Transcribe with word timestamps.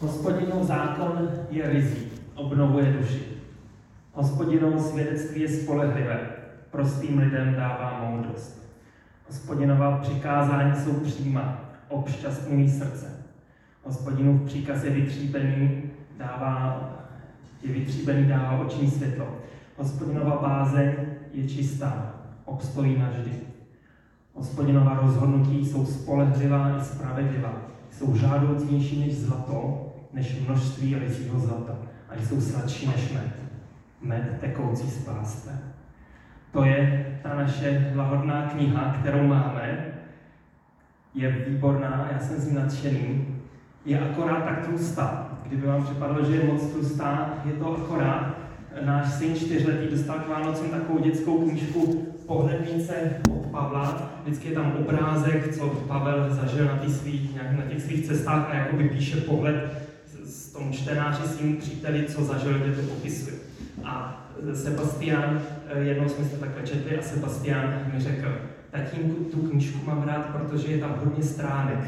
Hospodinův 0.00 0.66
zákon 0.66 1.30
je 1.50 1.70
rizí, 1.70 2.06
obnovuje 2.34 2.92
duši. 2.92 3.22
Hospodinovo 4.12 4.80
svědectví 4.80 5.40
je 5.40 5.48
spolehlivé, 5.48 6.20
prostým 6.70 7.18
lidem 7.18 7.54
dává 7.54 8.04
moudrost. 8.04 8.62
Hospodinova 9.28 9.98
přikázání 9.98 10.74
jsou 10.76 10.92
přímá, 10.92 11.60
obšťastňují 11.88 12.70
srdce. 12.70 13.24
Hospodinův 13.84 14.42
příkaz 14.42 14.84
je 14.84 14.90
vytříbený, 14.90 15.82
dává, 16.18 16.90
je 17.62 17.72
vytříbený, 17.72 18.28
dává 18.28 18.58
oční 18.58 18.90
světlo. 18.90 19.26
Hospodinova 19.76 20.36
bázeň 20.42 20.94
je 21.32 21.48
čistá, 21.48 22.14
obstojí 22.44 22.98
navždy. 22.98 23.32
Hospodinova 24.34 25.00
rozhodnutí 25.02 25.66
jsou 25.66 25.86
spolehlivá 25.86 26.76
i 26.76 26.84
spravedlivá. 26.84 27.52
Jsou 27.90 28.16
žádoucnější 28.16 29.00
než 29.00 29.16
zlato, 29.16 29.87
než 30.12 30.40
množství 30.40 30.94
rizího 30.94 31.38
zlata. 31.40 31.76
A 32.08 32.22
jsou 32.22 32.40
sladší 32.40 32.86
než 32.86 33.12
med. 33.12 33.32
Med 34.02 34.40
tekoucí 34.40 34.90
z 34.90 35.04
pásté. 35.04 35.58
To 36.52 36.64
je 36.64 37.06
ta 37.22 37.34
naše 37.34 37.92
lahodná 37.96 38.42
kniha, 38.42 38.96
kterou 39.00 39.26
máme. 39.26 39.84
Je 41.14 41.30
výborná, 41.48 42.08
já 42.12 42.18
jsem 42.18 42.40
z 42.40 42.48
ní 42.48 42.54
nadšený. 42.54 43.26
Je 43.84 44.00
akorát 44.00 44.44
tak 44.44 44.66
tlustá. 44.66 45.28
Kdyby 45.46 45.66
vám 45.66 45.84
připadlo, 45.84 46.24
že 46.24 46.36
je 46.36 46.44
moc 46.44 46.72
tlustá, 46.72 47.34
je 47.44 47.52
to 47.52 47.76
akorát. 47.76 48.38
Náš 48.84 49.12
syn 49.12 49.34
čtyřletý 49.34 49.90
dostal 49.90 50.18
k 50.18 50.28
Vánocům 50.28 50.70
takovou 50.70 50.98
dětskou 50.98 51.38
knížku 51.38 52.06
Pohlednice 52.26 52.94
od 53.30 53.46
Pavla. 53.46 54.10
Vždycky 54.22 54.48
je 54.48 54.54
tam 54.54 54.72
obrázek, 54.72 55.56
co 55.56 55.68
Pavel 55.68 56.34
zažil 56.34 56.64
na, 56.64 56.78
svých, 56.88 57.36
na 57.56 57.62
těch 57.62 57.82
svých 57.82 58.06
cestách 58.06 58.50
a 58.50 58.54
jako 58.54 58.76
vypíše 58.76 59.20
pohled 59.20 59.87
tomu 60.58 60.72
čtenáři 60.72 61.28
svým 61.28 61.56
příteli, 61.56 62.04
co 62.04 62.24
zažil, 62.24 62.58
kde 62.58 62.72
to 62.72 62.82
popisuje. 62.82 63.36
A 63.84 64.24
Sebastian, 64.54 65.42
eh, 65.68 65.80
jednou 65.80 66.08
jsme 66.08 66.24
se 66.24 66.36
takhle 66.36 66.62
četli 66.62 66.98
a 66.98 67.02
Sebastian 67.02 67.90
mi 67.92 68.00
řekl, 68.00 68.38
tatínku, 68.70 69.24
tu 69.24 69.36
knížku 69.36 69.86
mám 69.86 70.02
rád, 70.02 70.26
protože 70.26 70.72
je 70.72 70.78
tam 70.78 70.94
hodně 71.04 71.24
stránek. 71.24 71.78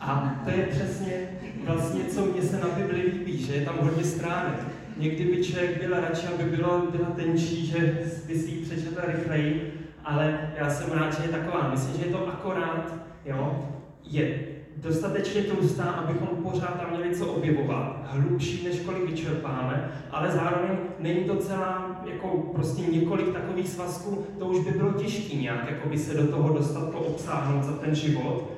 A 0.00 0.40
to 0.44 0.50
je 0.50 0.66
přesně 0.66 1.12
vlastně, 1.64 2.04
co 2.04 2.26
mě 2.26 2.42
se 2.42 2.56
na 2.56 2.68
Bibli 2.76 3.02
líbí, 3.02 3.38
že 3.38 3.54
je 3.54 3.64
tam 3.64 3.74
hodně 3.80 4.04
stránek. 4.04 4.60
Někdy 4.96 5.24
by 5.24 5.44
člověk 5.44 5.86
byl 5.86 6.00
radši, 6.00 6.26
aby 6.26 6.56
bylo, 6.56 6.86
byla 6.90 7.10
tenčí, 7.10 7.66
že 7.66 7.98
by 8.26 8.34
si 8.38 8.50
ji 8.50 8.64
přečetl 8.64 9.00
rychleji, 9.06 9.72
ale 10.04 10.50
já 10.58 10.70
jsem 10.70 10.92
rád, 10.92 11.16
že 11.16 11.22
je 11.22 11.28
taková. 11.28 11.70
Myslím, 11.70 11.96
že 12.00 12.06
je 12.06 12.12
to 12.12 12.28
akorát, 12.28 12.94
jo, 13.26 13.68
je 14.04 14.53
dostatečně 14.84 15.42
tlustá, 15.42 15.84
abychom 15.84 16.28
pořád 16.28 16.80
tam 16.80 16.90
měli 16.90 17.16
co 17.16 17.26
objevovat, 17.26 18.06
hlubší, 18.10 18.64
než 18.64 18.80
kolik 18.80 19.10
vyčerpáme, 19.10 19.92
ale 20.10 20.30
zároveň 20.30 20.78
není 20.98 21.24
to 21.24 21.36
celá, 21.36 22.02
jako 22.06 22.28
prostě 22.52 22.82
několik 22.82 23.32
takových 23.32 23.68
svazků, 23.68 24.26
to 24.38 24.46
už 24.46 24.64
by 24.64 24.70
bylo 24.70 24.92
těžké 24.92 25.36
nějak, 25.36 25.70
jako 25.70 25.88
by 25.88 25.98
se 25.98 26.14
do 26.14 26.26
toho 26.26 26.58
dostat, 26.58 26.90
to 26.90 26.98
obsáhnout 26.98 27.64
za 27.64 27.72
ten 27.72 27.94
život. 27.94 28.50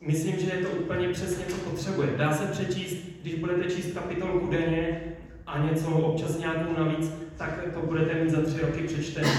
Myslím, 0.00 0.38
že 0.38 0.50
je 0.50 0.66
to 0.66 0.68
úplně 0.68 1.08
přesně, 1.08 1.44
co 1.48 1.56
potřebuje. 1.70 2.08
Dá 2.16 2.32
se 2.34 2.46
přečíst, 2.46 2.96
když 3.22 3.34
budete 3.34 3.70
číst 3.70 3.94
kapitolku 3.94 4.46
denně 4.50 5.00
a 5.46 5.58
něco 5.58 5.88
občas 5.88 6.38
nějakou 6.38 6.78
navíc, 6.78 7.12
tak 7.36 7.60
to 7.74 7.86
budete 7.86 8.14
mít 8.14 8.30
za 8.30 8.42
tři 8.42 8.60
roky 8.60 8.82
přečtené. 8.82 9.32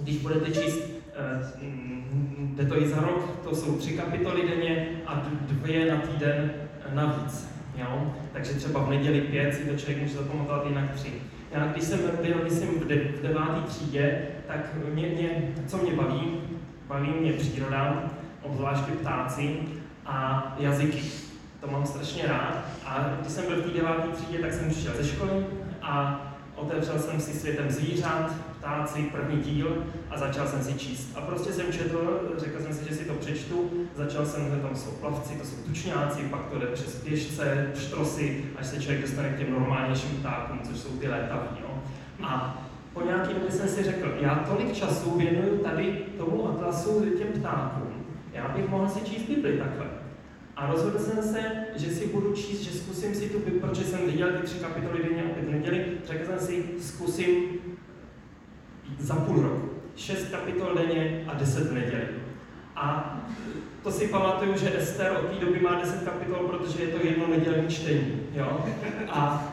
Když 0.00 0.16
budete 0.18 0.50
číst 0.50 0.91
jde 2.54 2.66
to 2.66 2.82
i 2.82 2.88
za 2.88 3.00
rok, 3.00 3.40
to 3.44 3.56
jsou 3.56 3.76
tři 3.76 3.96
kapitoly 3.96 4.48
denně 4.48 4.88
a 5.06 5.22
dvě 5.40 5.92
na 5.94 6.00
týden 6.00 6.52
navíc. 6.94 7.48
Jo? 7.76 8.14
Takže 8.32 8.54
třeba 8.54 8.82
v 8.84 8.90
neděli 8.90 9.20
pět 9.20 9.54
si 9.54 9.64
to 9.64 9.76
člověk 9.76 10.02
může 10.02 10.14
zapamatovat 10.14 10.66
jinak 10.66 10.90
tři. 10.90 11.12
Já 11.52 11.66
když 11.66 11.84
jsem 11.84 11.98
byl, 11.98 12.50
jsem 12.50 12.68
v, 12.68 12.86
de, 12.86 12.96
v 12.96 13.22
deváté 13.22 13.60
třídě, 13.66 14.18
tak 14.46 14.74
mě, 14.92 15.06
mě, 15.06 15.54
co 15.66 15.76
mě 15.76 15.92
baví, 15.92 16.40
baví 16.88 17.08
mě 17.20 17.32
příroda, 17.32 18.10
obzvláště 18.42 18.92
ptáci 18.92 19.56
a 20.06 20.46
jazyky. 20.58 21.02
To 21.60 21.66
mám 21.70 21.86
strašně 21.86 22.26
rád. 22.26 22.64
A 22.86 23.16
když 23.20 23.32
jsem 23.32 23.46
byl 23.46 23.56
v 23.56 23.64
té 23.64 23.78
deváté 23.78 24.08
třídě, 24.08 24.38
tak 24.38 24.52
jsem 24.52 24.70
přišel 24.70 24.92
ze 24.96 25.08
školy 25.08 25.46
a 25.82 26.22
otevřel 26.56 26.98
jsem 26.98 27.20
si 27.20 27.32
světem 27.32 27.70
zvířat, 27.70 28.32
ptáci, 28.62 29.02
první 29.02 29.42
díl 29.42 29.84
a 30.10 30.18
začal 30.18 30.46
jsem 30.46 30.62
si 30.62 30.74
číst. 30.74 31.16
A 31.16 31.20
prostě 31.20 31.52
jsem 31.52 31.72
četl, 31.72 32.20
řekl 32.38 32.62
jsem 32.62 32.74
si, 32.74 32.88
že 32.88 32.94
si 32.94 33.04
to 33.04 33.14
přečtu, 33.14 33.70
začal 33.94 34.26
jsem, 34.26 34.44
že 34.44 34.62
tam 34.62 34.76
jsou 34.76 34.90
plavci, 34.90 35.34
to 35.34 35.46
jsou 35.46 35.56
tučňáci, 35.56 36.22
pak 36.22 36.46
to 36.46 36.58
jde 36.58 36.66
přes 36.66 36.94
pěšce, 36.94 37.72
štrosy, 37.78 38.44
až 38.56 38.66
se 38.66 38.80
člověk 38.80 39.02
dostane 39.02 39.28
k 39.28 39.38
těm 39.38 39.50
normálnějším 39.50 40.16
ptákům, 40.16 40.60
což 40.62 40.78
jsou 40.78 40.88
ty 40.88 41.08
létaví. 41.08 41.48
No. 41.62 41.82
A 42.26 42.62
po 42.92 43.02
nějaký 43.02 43.34
době 43.34 43.50
jsem 43.50 43.68
si 43.68 43.82
řekl, 43.82 44.14
já 44.20 44.34
tolik 44.34 44.72
času 44.72 45.18
věnuju 45.18 45.58
tady 45.58 46.02
tomu 46.18 46.48
atlasu 46.48 47.04
těm 47.18 47.28
ptákům, 47.40 48.04
já 48.32 48.48
bych 48.48 48.68
mohl 48.68 48.88
si 48.88 49.00
číst 49.00 49.28
Bibli 49.28 49.58
takhle. 49.58 49.86
A 50.56 50.66
rozhodl 50.66 50.98
jsem 50.98 51.22
se, 51.22 51.38
že 51.76 51.90
si 51.90 52.06
budu 52.06 52.32
číst, 52.32 52.60
že 52.60 52.78
zkusím 52.78 53.14
si 53.14 53.28
tu 53.28 53.38
Bibli, 53.38 53.60
protože 53.60 53.84
jsem 53.84 54.06
viděl 54.06 54.28
ty 54.32 54.46
tři 54.46 54.58
kapitoly 54.58 55.02
denně 55.02 55.24
opět 55.24 55.50
neděli, 55.50 55.84
řekl 56.06 56.26
jsem 56.26 56.46
si, 56.46 56.64
zkusím 56.80 57.61
za 58.98 59.14
půl 59.14 59.42
roku. 59.42 59.68
Šest 59.96 60.30
kapitol 60.30 60.74
denně 60.74 61.24
a 61.28 61.34
deset 61.34 61.70
v 61.70 61.72
neděli. 61.72 62.04
A 62.76 63.16
to 63.82 63.92
si 63.92 64.08
pamatuju, 64.08 64.58
že 64.58 64.78
Ester 64.78 65.12
od 65.20 65.26
té 65.26 65.44
doby 65.44 65.60
má 65.60 65.74
deset 65.74 66.02
kapitol, 66.02 66.48
protože 66.48 66.82
je 66.82 66.88
to 66.88 67.06
jedno 67.06 67.26
nedělní 67.26 67.68
čtení. 67.68 68.22
Jo? 68.34 68.64
A 69.10 69.48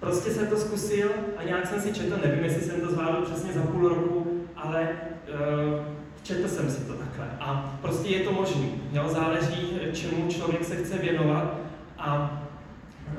prostě 0.00 0.30
jsem 0.30 0.46
to 0.46 0.56
zkusil 0.56 1.10
a 1.36 1.44
nějak 1.44 1.66
jsem 1.66 1.80
si 1.80 1.92
četl, 1.92 2.18
nevím, 2.24 2.44
jestli 2.44 2.62
jsem 2.62 2.80
to 2.80 2.90
zvládl 2.90 3.22
přesně 3.22 3.52
za 3.52 3.62
půl 3.62 3.88
roku, 3.88 4.40
ale 4.56 4.88
uh, 4.88 5.84
četl 6.22 6.48
jsem 6.48 6.70
si 6.70 6.80
to 6.80 6.92
takhle. 6.92 7.26
A 7.40 7.78
prostě 7.82 8.08
je 8.08 8.20
to 8.20 8.32
možné. 8.32 8.66
Záleží, 9.06 9.78
čemu 9.92 10.28
člověk 10.28 10.64
se 10.64 10.76
chce 10.76 10.98
věnovat. 10.98 11.56
A 11.98 12.42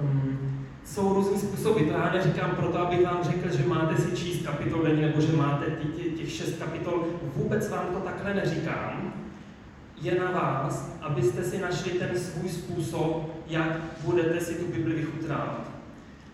um, 0.01 0.48
jsou 0.94 1.13
různý 1.13 1.39
způsoby. 1.39 1.83
To 1.83 1.91
já 1.91 2.11
neříkám 2.13 2.51
proto, 2.55 2.79
abych 2.79 3.05
vám 3.05 3.23
řekl, 3.23 3.57
že 3.57 3.67
máte 3.67 4.01
si 4.01 4.17
číst 4.17 4.45
kapitol 4.45 4.83
denně, 4.83 5.01
nebo 5.01 5.22
že 5.22 5.35
máte 5.35 5.66
těch, 6.17 6.31
šest 6.31 6.59
kapitol. 6.59 7.05
Vůbec 7.35 7.69
vám 7.69 7.85
to 7.94 8.00
takhle 8.00 8.33
neříkám. 8.33 9.13
Je 10.01 10.19
na 10.19 10.31
vás, 10.31 10.97
abyste 11.01 11.44
si 11.44 11.57
našli 11.57 11.91
ten 11.91 12.19
svůj 12.19 12.49
způsob, 12.49 13.35
jak 13.47 13.78
budete 14.03 14.39
si 14.39 14.53
tu 14.53 14.66
Bibli 14.72 14.95
vychutnávat. 14.95 15.72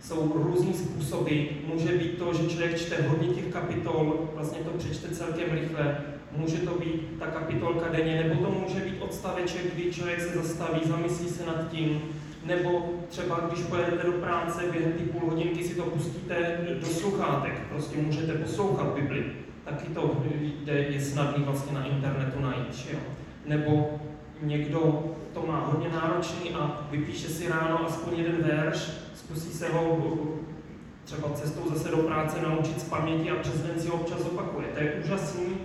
Jsou 0.01 0.31
různý 0.35 0.73
způsoby. 0.73 1.41
Může 1.73 1.97
být 1.97 2.17
to, 2.17 2.33
že 2.33 2.49
člověk 2.49 2.77
čte 2.77 3.01
hodně 3.01 3.27
těch 3.27 3.53
kapitol, 3.53 4.29
vlastně 4.35 4.57
to 4.57 4.69
přečte 4.77 5.15
celkem 5.15 5.45
rychle. 5.51 5.97
Může 6.37 6.57
to 6.57 6.71
být 6.71 7.19
ta 7.19 7.25
kapitolka 7.25 7.87
denně, 7.91 8.23
nebo 8.23 8.45
to 8.45 8.51
může 8.51 8.79
být 8.79 9.01
odstaveček, 9.01 9.73
kdy 9.73 9.93
člověk 9.93 10.21
se 10.21 10.35
zastaví, 10.35 10.79
zamyslí 10.85 11.29
se 11.29 11.45
nad 11.45 11.71
tím, 11.71 12.01
nebo 12.45 12.93
třeba 13.09 13.39
když 13.39 13.65
pojedete 13.65 14.05
do 14.05 14.11
práce 14.11 14.63
během 14.71 14.91
té 14.91 15.03
půl 15.03 15.29
hodinky 15.29 15.63
si 15.63 15.75
to 15.75 15.83
pustíte 15.83 16.59
do 16.79 16.85
sluchátek, 16.85 17.53
prostě 17.69 17.97
můžete 17.97 18.33
poslouchat 18.33 18.87
Bibli. 18.95 19.31
Taky 19.63 19.89
to 19.89 20.23
jde, 20.63 20.73
je 20.73 21.01
snadný 21.01 21.43
vlastně 21.43 21.73
na 21.73 21.85
internetu 21.85 22.39
najít, 22.39 22.73
že 22.73 22.93
jo? 22.93 22.99
Nebo 23.45 23.99
někdo 24.41 25.03
to 25.33 25.45
má 25.47 25.59
hodně 25.59 25.89
náročný 25.89 26.51
a 26.51 26.87
vypíše 26.91 27.27
si 27.27 27.49
ráno 27.49 27.85
aspoň 27.85 28.17
jeden 28.17 28.37
verš, 28.43 28.91
zkusí 29.15 29.49
se 29.49 29.69
ho 29.69 30.13
třeba 31.03 31.29
cestou 31.29 31.69
zase 31.69 31.89
do 31.89 31.97
práce 31.97 32.41
naučit 32.41 32.81
z 32.81 32.83
paměti 32.83 33.31
a 33.31 33.35
přes 33.35 33.61
den 33.61 33.81
si 33.81 33.87
ho 33.87 33.95
občas 33.95 34.19
opakuje. 34.19 34.67
To 34.67 34.79
je 34.79 34.93
úžasný, 35.03 35.57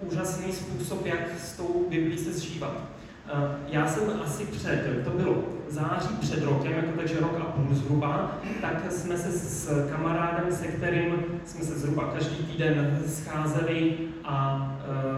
úžasný 0.00 0.52
způsob, 0.52 1.06
jak 1.06 1.38
s 1.38 1.56
tou 1.56 1.86
Biblí 1.88 2.18
se 2.18 2.32
zžívat. 2.32 2.82
Eh, 3.26 3.56
já 3.68 3.86
jsem 3.86 4.20
asi 4.24 4.46
před, 4.46 5.04
to 5.04 5.10
bylo 5.10 5.57
září 5.68 6.16
před 6.20 6.44
rokem, 6.44 6.72
jako 6.72 6.90
takže 6.96 7.20
rok 7.20 7.36
a 7.40 7.44
půl 7.44 7.74
zhruba, 7.74 8.38
tak 8.60 8.92
jsme 8.92 9.18
se 9.18 9.32
s 9.32 9.88
kamarádem, 9.90 10.52
se 10.52 10.66
kterým 10.66 11.14
jsme 11.44 11.64
se 11.64 11.78
zhruba 11.78 12.10
každý 12.14 12.36
týden 12.36 13.02
scházeli 13.06 13.94
a 14.24 14.68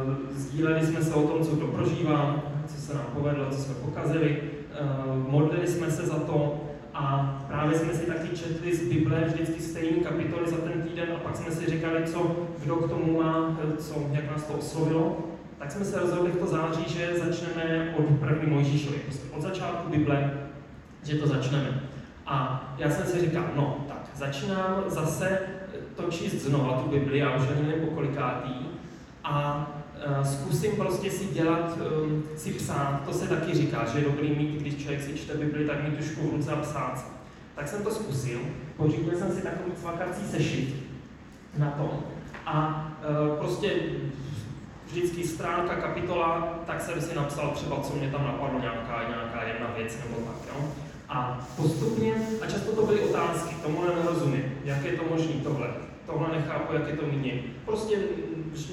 uh, 0.07 0.15
sdíleli 0.37 0.87
jsme 0.87 1.03
se 1.03 1.15
o 1.15 1.23
tom, 1.23 1.45
co 1.45 1.57
to 1.57 1.67
prožívá, 1.67 2.43
co 2.67 2.81
se 2.81 2.95
nám 2.95 3.07
povedlo, 3.15 3.47
co 3.51 3.59
jsme 3.59 3.75
pokazili, 3.75 4.43
uh, 4.81 5.31
modlili 5.31 5.67
jsme 5.67 5.91
se 5.91 6.07
za 6.07 6.19
to 6.19 6.61
a 6.95 7.37
právě 7.49 7.79
jsme 7.79 7.95
si 7.95 8.07
taky 8.07 8.29
četli 8.29 8.77
z 8.77 8.89
Bible 8.89 9.25
vždycky 9.27 9.63
stejný 9.63 10.01
kapitoly 10.01 10.51
za 10.51 10.57
ten 10.57 10.83
týden 10.83 11.09
a 11.17 11.19
pak 11.19 11.37
jsme 11.37 11.51
si 11.51 11.71
říkali, 11.71 12.05
co 12.07 12.37
kdo 12.65 12.77
k 12.77 12.89
tomu 12.89 13.23
má, 13.23 13.59
co, 13.79 13.95
jak 14.13 14.31
nás 14.31 14.45
to 14.45 14.53
oslovilo. 14.53 15.19
Tak 15.59 15.73
jsme 15.73 15.85
se 15.85 16.01
rozhodli 16.01 16.31
v 16.31 16.37
to 16.37 16.47
září, 16.47 16.85
že 16.89 17.19
začneme 17.19 17.95
od 17.99 18.05
první 18.21 18.51
Mojžíšovi, 18.51 18.99
prostě 18.99 19.23
od 19.37 19.43
začátku 19.43 19.91
Bible, 19.91 20.40
že 21.05 21.19
to 21.19 21.27
začneme. 21.27 21.81
A 22.27 22.65
já 22.79 22.91
jsem 22.91 23.07
si 23.07 23.21
říkal, 23.21 23.45
no 23.57 23.85
tak, 23.89 24.11
začínám 24.15 24.85
zase 24.87 25.39
to 25.97 26.11
číst 26.11 26.35
znova, 26.35 26.83
tu 26.83 26.91
Bibli, 26.91 27.19
já 27.19 27.37
už 27.37 27.43
ani 27.49 27.67
nevím 27.67 27.89
pokolikátý, 27.89 28.55
a 29.25 29.67
uh, 30.07 30.27
zkusím 30.27 30.77
prostě 30.77 31.11
si 31.11 31.25
dělat, 31.25 31.79
um, 32.03 32.25
si 32.37 32.53
psát, 32.53 33.03
to 33.07 33.13
se 33.13 33.29
taky 33.29 33.55
říká, 33.55 33.87
že 33.93 33.99
je 33.99 34.05
dobrý 34.05 34.31
mít, 34.31 34.61
když 34.61 34.77
člověk 34.77 35.03
si 35.03 35.15
čte 35.15 35.35
Bibli, 35.35 35.67
tak 35.67 35.89
mít 35.89 35.97
tušku 35.97 36.29
v 36.29 36.31
ruce 36.31 36.53
a 36.53 36.57
psát. 36.57 37.05
Tak 37.55 37.69
jsem 37.69 37.83
to 37.83 37.91
zkusil, 37.91 38.39
pořídil 38.77 39.19
jsem 39.19 39.33
si 39.33 39.43
takový 39.43 39.73
cvakací 39.73 40.23
sešit 40.31 40.75
na 41.59 41.71
tom 41.71 41.91
a 42.47 42.87
uh, 43.31 43.39
prostě 43.39 43.73
vždycky 44.87 45.25
stránka, 45.25 45.75
kapitola, 45.75 46.59
tak 46.67 46.81
jsem 46.81 47.01
si 47.01 47.15
napsal 47.15 47.51
třeba, 47.51 47.81
co 47.81 47.95
mě 47.95 48.11
tam 48.11 48.25
napadlo, 48.25 48.61
nějaká, 48.61 49.09
nějaká 49.09 49.43
jedna 49.43 49.67
věc 49.77 49.99
nebo 50.05 50.21
tak, 50.21 50.55
jo. 50.55 50.73
A 51.13 51.49
postupně, 51.57 52.15
a 52.43 52.47
často 52.47 52.73
to 52.73 52.87
byly 52.87 53.01
otázky, 53.01 53.55
tomu 53.55 53.85
nerozumím, 53.85 54.59
jak 54.65 54.85
je 54.85 54.93
to 54.93 55.03
možné 55.11 55.35
tohle, 55.43 55.69
tohle 56.07 56.29
nechápu, 56.37 56.73
jak 56.73 56.89
je 56.89 56.97
to 56.97 57.07
míněn. 57.07 57.41
Prostě 57.65 57.99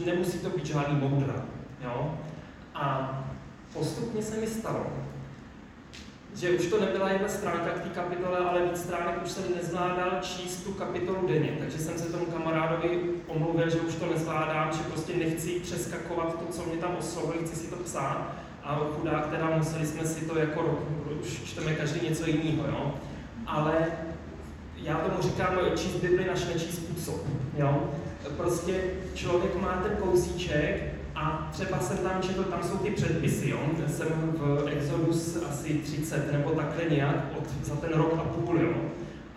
nemusí 0.05 0.39
to 0.39 0.49
být 0.49 0.65
žádný 0.65 0.99
moudra, 0.99 1.45
jo. 1.83 2.19
A 2.75 3.13
postupně 3.73 4.21
se 4.21 4.37
mi 4.37 4.47
stalo, 4.47 4.85
že 6.35 6.49
už 6.49 6.65
to 6.65 6.79
nebyla 6.79 7.09
jedna 7.09 7.27
stránka 7.27 7.69
k 7.69 7.81
té 7.81 7.89
kapitole, 7.89 8.37
ale 8.37 8.65
víc 8.65 8.81
stránek 8.81 9.25
už 9.25 9.31
jsem 9.31 9.43
nezvládal 9.55 10.11
číst 10.21 10.63
tu 10.63 10.73
kapitolu 10.73 11.27
denně. 11.27 11.57
Takže 11.59 11.77
jsem 11.77 11.97
se 11.97 12.11
tomu 12.11 12.25
kamarádovi 12.25 13.01
omluvil, 13.27 13.69
že 13.69 13.79
už 13.79 13.95
to 13.95 14.05
nezvládám, 14.05 14.73
že 14.73 14.83
prostě 14.83 15.13
nechci 15.13 15.59
přeskakovat 15.59 16.39
to, 16.39 16.53
co 16.53 16.65
mě 16.65 16.77
tam 16.77 16.95
oslovuje, 16.99 17.39
chci 17.39 17.55
si 17.55 17.67
to 17.67 17.75
psát. 17.75 18.46
A 18.67 18.79
chudák 18.95 19.27
teda 19.27 19.57
museli 19.57 19.85
jsme 19.85 20.05
si 20.05 20.25
to 20.25 20.39
jako, 20.39 20.79
už 21.21 21.27
čteme 21.27 21.73
každý 21.73 22.09
něco 22.09 22.25
jiného, 22.25 22.67
jo. 22.67 22.93
Ale 23.45 23.73
já 24.77 24.95
tomu 24.95 25.21
říkám 25.21 25.57
číst 25.75 25.95
Bibli 25.95 26.25
naš 26.27 26.45
nečí 26.45 26.71
způsob, 26.71 27.21
jo. 27.57 27.93
Prostě 28.37 28.81
člověk 29.13 29.61
má 29.61 29.81
ten 29.83 29.97
kousíček 29.97 30.83
a 31.15 31.49
třeba 31.51 31.79
jsem 31.79 31.97
tam 31.97 32.21
četl, 32.21 32.43
tam 32.43 32.63
jsou 32.63 32.77
ty 32.77 32.91
předpisy, 32.91 33.49
jo? 33.49 33.59
jsem 33.87 34.07
v 34.37 34.67
Exodus 34.67 35.37
asi 35.49 35.73
30 35.73 36.31
nebo 36.31 36.51
takhle 36.51 36.83
nějak 36.95 37.15
od, 37.37 37.65
za 37.65 37.75
ten 37.75 37.93
rok 37.93 38.13
a 38.19 38.23
půl, 38.23 38.59
jo? 38.59 38.73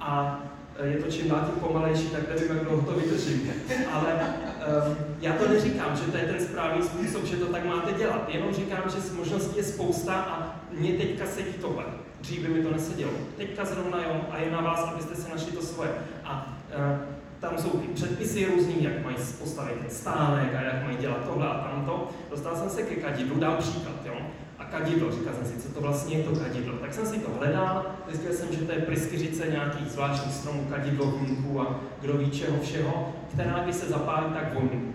A 0.00 0.40
je 0.84 0.96
to 0.96 1.10
čím 1.10 1.28
dál 1.28 1.40
tím 1.46 1.60
pomalejší, 1.60 2.06
tak 2.06 2.28
nevím, 2.28 2.56
jak 2.56 2.64
dlouho 2.64 2.82
to 2.82 3.00
vydržím. 3.00 3.52
Ale 3.92 4.12
um, 4.12 4.96
já 5.20 5.32
to 5.32 5.48
neříkám, 5.48 5.96
že 5.96 6.02
to 6.02 6.16
je 6.16 6.24
ten 6.24 6.46
správný 6.46 6.82
způsob, 6.82 7.24
že 7.24 7.36
to 7.36 7.46
tak 7.46 7.64
máte 7.64 7.92
dělat. 7.92 8.28
Jenom 8.28 8.54
říkám, 8.54 8.82
že 8.86 9.12
možností 9.16 9.56
je 9.56 9.64
spousta 9.64 10.14
a 10.14 10.60
mně 10.72 10.92
teďka 10.92 11.26
sedí 11.26 11.52
tohle. 11.60 11.84
Dřív 12.20 12.40
by 12.40 12.48
mi 12.48 12.62
to 12.62 12.70
nesedělo. 12.70 13.12
Teďka 13.36 13.64
zrovna 13.64 14.02
jo 14.02 14.20
a 14.30 14.38
je 14.38 14.50
na 14.50 14.60
vás, 14.60 14.80
abyste 14.80 15.14
si 15.14 15.30
našli 15.30 15.52
to 15.52 15.62
svoje. 15.62 15.90
A 16.24 16.56
uh, 16.78 16.98
tam 17.40 17.58
jsou 17.58 17.70
ty 17.70 17.88
předpisy 17.88 18.46
různý, 18.46 18.84
jak 18.84 19.04
mají 19.04 19.16
postavit 19.38 19.74
ten 19.80 19.90
stánek 19.90 20.54
a 20.54 20.62
jak 20.62 20.84
mají 20.84 20.96
dělat 20.96 21.24
tohle 21.28 21.48
a 21.48 21.58
tamto. 21.58 22.08
Dostal 22.30 22.56
jsem 22.56 22.70
se 22.70 22.82
ke 22.82 22.94
kadidlu, 22.94 23.40
dám 23.40 23.56
příklad, 23.56 23.94
jo. 24.04 24.14
A 24.58 24.64
kadidlo, 24.64 25.12
říkal 25.12 25.34
jsem 25.34 25.46
si, 25.46 25.68
co 25.68 25.74
to 25.74 25.80
vlastně 25.80 26.16
je 26.16 26.24
to 26.24 26.36
kadidlo. 26.36 26.78
Tak 26.78 26.94
jsem 26.94 27.06
si 27.06 27.18
to 27.18 27.30
hledal, 27.38 27.86
zjistil 28.08 28.32
jsem, 28.32 28.52
že 28.52 28.64
to 28.64 28.72
je 28.72 28.78
pryskyřice 28.78 29.46
nějakých 29.50 29.88
zvláštních 29.88 30.34
stromů, 30.34 30.66
kadidlo, 30.70 31.06
hlunků 31.06 31.60
a 31.60 31.80
kdo 32.00 32.12
ví 32.12 32.30
čeho 32.30 32.58
všeho, 32.62 33.12
která 33.32 33.58
když 33.58 33.76
se 33.76 33.88
zapálí, 33.88 34.26
tak 34.34 34.54
voní. 34.54 34.94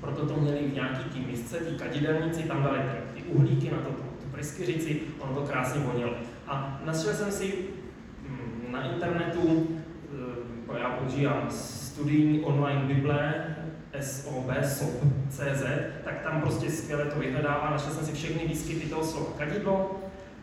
Proto 0.00 0.26
to 0.26 0.40
měli 0.40 0.58
v 0.58 0.74
nějaký 0.74 1.10
tý 1.10 1.20
misce, 1.20 1.56
tí 1.58 1.78
kadidelníci, 1.78 2.42
tam 2.42 2.62
dali 2.62 2.78
ty 3.14 3.22
uhlíky 3.22 3.70
na 3.70 3.78
to, 3.78 3.90
tu 4.22 4.28
pryskyřici, 4.32 5.00
ono 5.18 5.34
to 5.34 5.40
krásně 5.40 5.80
vonilo. 5.80 6.12
A 6.46 6.80
našel 6.84 7.12
jsem 7.12 7.32
si 7.32 7.54
mm, 8.28 8.72
na 8.72 8.82
internetu 8.82 9.68
já 10.78 10.90
používám 10.90 11.46
studijní 11.50 12.40
online 12.40 12.94
Bible, 12.94 13.44
SOB, 14.00 14.50
CZ, 15.30 15.64
tak 16.04 16.22
tam 16.22 16.40
prostě 16.40 16.70
skvěle 16.70 17.04
to 17.04 17.20
vyhledává, 17.20 17.70
našel 17.70 17.92
jsem 17.92 18.06
si 18.06 18.12
všechny 18.12 18.48
výskyty 18.48 18.86
toho 18.86 19.04
slova 19.04 19.26
kadidlo 19.38 20.00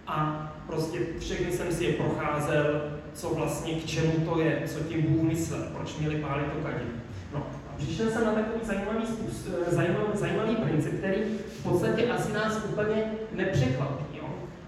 a 0.07 0.47
prostě 0.67 0.99
všechny 1.19 1.51
jsem 1.51 1.71
si 1.71 1.83
je 1.83 1.93
procházel, 1.93 2.81
co 3.13 3.29
vlastně, 3.29 3.73
k 3.73 3.85
čemu 3.85 4.11
to 4.11 4.39
je, 4.39 4.61
co 4.67 4.79
tím 4.79 5.01
Bůh 5.01 5.21
myslel, 5.23 5.61
proč 5.77 5.97
měli 5.97 6.15
pálit 6.15 6.45
to 6.53 6.59
kadidlo. 6.59 6.93
No, 7.33 7.47
a 7.69 7.77
přišel 7.77 8.11
jsem 8.11 8.25
na 8.25 8.31
takový 8.31 8.59
zajímavý, 8.63 9.05
způsob, 9.07 9.53
zajímavý, 9.67 10.07
zajímavý 10.13 10.55
princip, 10.55 10.99
který 10.99 11.21
v 11.59 11.63
podstatě 11.63 12.11
asi 12.11 12.33
nás 12.33 12.65
úplně 12.65 13.11
nepřekvapí 13.31 14.16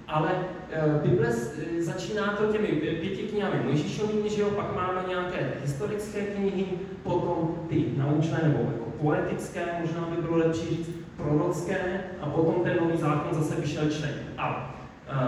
ale 0.10 0.30
uh, 0.34 1.10
Bible 1.10 1.28
uh, 1.28 1.82
začíná 1.82 2.28
to 2.28 2.52
těmi 2.52 2.68
pěti 2.68 3.24
knihami 3.24 3.64
Mojžíšovými, 3.64 4.30
že 4.30 4.42
jo, 4.42 4.50
pak 4.50 4.76
máme 4.76 5.04
nějaké 5.08 5.54
historické 5.62 6.22
knihy, 6.22 6.66
potom 7.04 7.56
ty 7.70 7.86
naučné 7.98 8.40
nebo 8.44 8.60
jako 8.60 8.90
poetické, 9.02 9.66
možná 9.82 10.02
by 10.02 10.22
bylo 10.22 10.38
lepší 10.38 10.70
říct, 10.70 10.90
prorocké, 11.18 12.04
a 12.22 12.26
potom 12.26 12.64
ten 12.64 12.78
nový 12.78 12.98
zákon 12.98 13.44
zase 13.44 13.62
vyšel 13.62 13.90
člen. 13.90 14.14
A 14.38 14.76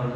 um, 0.03 0.11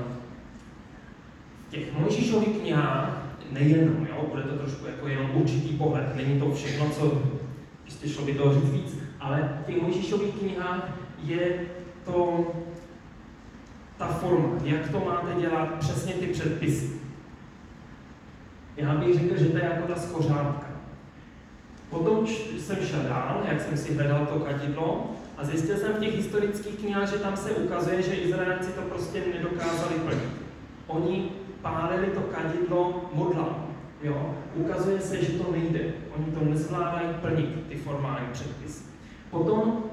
v 1.68 1.72
těch 1.72 2.00
Mojžíšových 2.00 2.58
knihách 2.58 3.26
nejenom, 3.52 4.08
jo, 4.10 4.26
bude 4.32 4.44
to 4.44 4.58
trošku 4.58 4.86
jako 4.86 5.08
jenom 5.08 5.32
určitý 5.34 5.78
pohled, 5.78 6.16
není 6.16 6.40
to 6.40 6.52
všechno, 6.52 6.90
co 6.90 7.22
jistě 7.86 8.10
šlo 8.10 8.26
by 8.26 8.34
toho 8.34 8.54
říct 8.54 8.72
víc, 8.72 8.98
ale 9.20 9.60
v 9.64 9.66
těch 9.66 9.82
Mojžíšových 9.82 10.36
knihách 10.36 10.90
je 11.24 11.60
to 12.06 12.48
ta 13.98 14.08
forma, 14.08 14.50
jak 14.64 14.90
to 14.90 15.00
máte 15.00 15.42
dělat, 15.42 15.74
přesně 15.80 16.14
ty 16.14 16.28
předpisy. 16.28 16.90
Já 18.78 18.96
bych 18.96 19.20
řekl, 19.20 19.38
že 19.38 19.46
to 19.46 19.58
je 19.58 19.64
jako 19.64 19.94
ta 19.94 20.00
skořápka. 20.00 20.68
Potom 21.90 22.28
jsem 22.60 22.78
šel 22.86 23.04
dál, 23.04 23.42
jak 23.52 23.62
jsem 23.62 23.78
si 23.78 23.94
hledal 23.94 24.26
to 24.26 24.40
kadidlo, 24.40 25.12
a 25.38 25.44
zjistil 25.44 25.78
jsem 25.78 25.94
v 25.94 26.00
těch 26.00 26.16
historických 26.16 26.80
knihách, 26.80 27.10
že 27.10 27.18
tam 27.18 27.38
se 27.38 27.52
ukazuje, 27.52 28.02
že 28.02 28.16
Izraelci 28.16 28.72
to 28.72 28.82
prostě 28.82 29.24
nedokázali 29.34 29.96
plnit. 29.96 30.30
Oni 30.88 31.30
pálili 31.62 32.08
to 32.08 32.22
kadidlo 32.22 33.10
modlám. 33.14 33.68
Jo? 34.04 34.36
Ukazuje 34.56 35.02
se, 35.02 35.24
že 35.24 35.32
to 35.32 35.52
nejde. 35.52 35.80
Oni 36.18 36.26
to 36.26 36.46
nezvládají 36.46 37.08
plnit, 37.22 37.68
ty 37.70 37.76
formální 37.76 38.28
předpisy. 38.32 38.84
Potom 39.32 39.84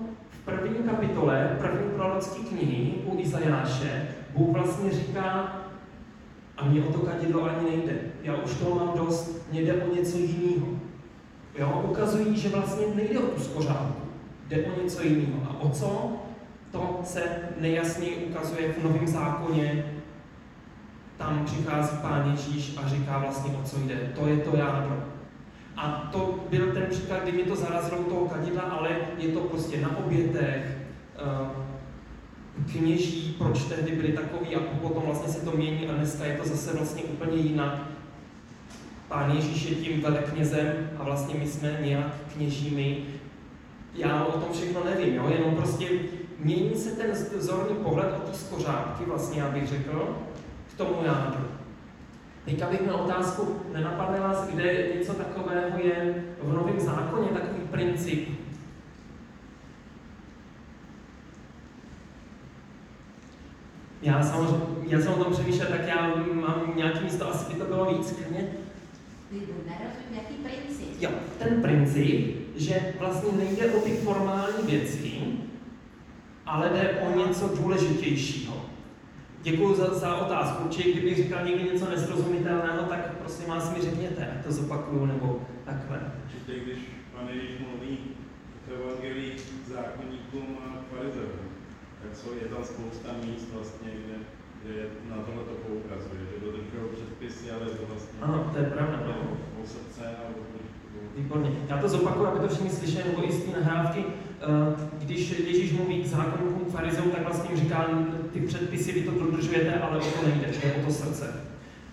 první 0.44 0.88
kapitole 0.88 1.56
první 1.60 1.90
prorocké 1.96 2.38
Izajáše 3.42 4.08
Bůh 4.36 4.56
vlastně 4.56 4.90
říká, 4.90 5.56
a 6.56 6.64
mě 6.64 6.84
o 6.84 6.92
to 6.92 6.98
kadidlo 6.98 7.44
ani 7.44 7.70
nejde. 7.70 7.92
Já 8.22 8.34
už 8.34 8.54
toho 8.54 8.84
mám 8.84 8.98
dost, 8.98 9.52
mě 9.52 9.62
jde 9.62 9.74
o 9.74 9.94
něco 9.94 10.18
jiného. 10.18 10.66
Jo, 11.58 11.82
ukazují, 11.90 12.36
že 12.36 12.48
vlastně 12.48 12.86
nejde 12.94 13.18
o 13.18 13.26
tu 13.26 13.42
skořálku, 13.42 14.02
jde 14.48 14.64
o 14.64 14.82
něco 14.82 15.02
jiného. 15.02 15.40
A 15.50 15.60
o 15.60 15.70
co? 15.70 16.12
To 16.70 17.00
se 17.04 17.22
nejjasněji 17.60 18.16
ukazuje 18.16 18.72
v 18.72 18.84
Novém 18.84 19.06
zákoně. 19.06 19.84
Tam 21.16 21.44
přichází 21.44 21.96
Pán 22.02 22.30
Ježíš 22.30 22.76
a 22.84 22.88
říká 22.88 23.18
vlastně, 23.18 23.54
o 23.56 23.62
co 23.64 23.78
jde. 23.78 24.12
To 24.14 24.26
je 24.26 24.36
to 24.36 24.56
jádro. 24.56 25.04
A 25.76 26.08
to 26.12 26.38
byl 26.50 26.72
ten 26.72 26.86
příklad, 26.90 27.22
kdy 27.22 27.32
mi 27.32 27.42
to 27.42 27.56
zarazilo 27.56 28.02
toho 28.02 28.28
kadidla, 28.28 28.62
ale 28.62 28.90
je 29.18 29.28
to 29.28 29.40
prostě 29.40 29.80
na 29.80 29.98
obětech, 29.98 30.78
eh, 31.16 31.71
kněží, 32.72 33.34
proč 33.38 33.64
tehdy 33.64 33.96
byli 33.96 34.12
takový 34.12 34.56
a 34.56 34.60
potom 34.80 35.02
vlastně 35.06 35.32
se 35.32 35.44
to 35.44 35.56
mění 35.56 35.88
a 35.88 35.92
dneska 35.92 36.24
je 36.24 36.36
to 36.36 36.48
zase 36.48 36.76
vlastně 36.76 37.02
úplně 37.02 37.36
jinak. 37.36 37.82
Pán 39.08 39.30
Ježíš 39.30 39.70
je 39.70 39.74
tím 39.74 40.00
veleknězem 40.00 40.90
a 40.98 41.04
vlastně 41.04 41.34
my 41.38 41.46
jsme 41.46 41.78
nějak 41.80 42.14
kněžími. 42.34 42.98
Já 43.94 44.24
o 44.24 44.32
tom 44.32 44.52
všechno 44.52 44.84
nevím, 44.84 45.14
jo? 45.14 45.28
jenom 45.28 45.56
prostě 45.56 45.88
mění 46.38 46.74
se 46.74 46.90
ten 46.90 47.16
zorný 47.40 47.76
pohled 47.76 48.14
o 48.16 48.30
té 48.30 48.36
skořápky, 48.36 49.04
vlastně 49.04 49.40
já 49.40 49.50
bych 49.50 49.68
řekl, 49.68 50.16
k 50.74 50.76
tomu 50.76 51.04
jádru. 51.04 51.44
Teďka 52.44 52.66
bych 52.66 52.80
měl 52.80 52.94
otázku, 52.94 53.56
nenapadne 53.72 54.20
vás, 54.20 54.46
kde 54.46 54.88
něco 54.98 55.14
takového 55.14 55.78
je 55.84 56.24
v 56.42 56.52
Novém 56.52 56.80
zákoně, 56.80 57.28
takový 57.28 57.60
princip? 57.70 58.41
Já 64.02 64.22
samozřejmě, 64.22 64.66
já 64.86 65.00
jsem 65.00 65.12
o 65.12 65.24
tom 65.24 65.32
přemýšlel, 65.32 65.68
tak 65.68 65.86
já 65.86 66.14
mám 66.32 66.72
nějaký 66.76 67.04
místo, 67.04 67.28
asi 67.28 67.52
by 67.52 67.60
to 67.60 67.64
bylo 67.64 67.94
víc, 67.94 68.12
klidně. 68.12 68.48
Nerozumím, 69.32 70.14
jaký 70.14 70.34
princip? 70.34 70.88
Jo, 71.00 71.10
ten 71.38 71.62
princip, 71.62 72.36
že 72.56 72.94
vlastně 72.98 73.32
nejde 73.32 73.72
o 73.72 73.80
ty 73.80 73.90
formální 73.90 74.66
věci, 74.66 75.12
ale 76.46 76.68
jde 76.68 77.00
o 77.00 77.18
něco 77.18 77.48
důležitějšího. 77.48 78.66
Děkuji 79.42 79.74
za, 79.74 79.94
za 79.94 80.16
otázku. 80.16 80.64
Určitě, 80.64 80.92
kdybych 80.92 81.16
říkal 81.16 81.44
někdy 81.44 81.64
něco 81.64 81.90
nesrozumitelného, 81.90 82.82
tak 82.82 83.14
prosím 83.16 83.46
vás 83.48 83.76
mi 83.76 83.82
řekněte, 83.82 84.26
ať 84.26 84.44
to 84.44 84.52
zopakuju, 84.52 85.06
nebo 85.06 85.40
takhle. 85.64 86.12
Určitě, 86.24 86.64
když 86.64 86.78
pan 87.16 87.28
Ježíš 87.28 87.50
mluví 87.60 87.98
v 88.66 88.72
evangelii 88.72 89.36
zákonníkům 89.66 90.58
a 90.64 90.84
farizeům, 90.90 91.51
tak 92.02 92.12
jsou, 92.18 92.30
je 92.42 92.46
tam 92.52 92.64
spousta 92.64 93.08
míst 93.24 93.48
vlastně, 93.54 93.88
kde, 94.00 94.16
kde 94.60 94.74
na 95.10 95.16
tohle 95.26 95.42
to 95.44 95.54
poukazuje, 95.66 96.20
že 96.30 96.44
dodržují 96.44 96.86
předpisy, 96.94 97.50
ale 97.50 97.66
to 97.66 97.82
vlastně... 97.90 98.18
Ano, 98.20 98.50
to 98.52 98.58
je 98.58 98.66
pravda. 98.74 98.98
No. 99.06 99.14
O 99.62 99.66
srdce 99.66 100.02
a 100.18 100.22
o 100.28 100.42
Výborně. 101.16 101.50
Já 101.68 101.78
to 101.78 101.88
zopakuju, 101.88 102.26
aby 102.26 102.38
to 102.40 102.48
všichni 102.48 102.70
slyšeli, 102.70 103.04
nebo 103.08 103.28
i 103.28 103.32
z 103.32 103.44
té 103.44 103.60
nahrávky. 103.60 104.04
Uh, 104.04 104.80
když 104.98 105.30
Ježíš 105.30 105.72
mluví 105.72 106.02
k 106.02 106.06
zákonníkům 106.06 106.72
farizeů, 106.72 107.10
tak 107.10 107.24
vlastně 107.24 107.50
jim 107.50 107.60
říká, 107.60 107.88
ty 108.32 108.40
předpisy 108.40 108.92
vy 108.92 109.02
to 109.02 109.24
dodržujete, 109.24 109.80
ale 109.80 109.98
o 109.98 110.00
to 110.00 110.28
nejde, 110.28 110.46
jde 110.46 110.74
o 110.74 110.86
to 110.86 110.92
srdce. 110.92 111.34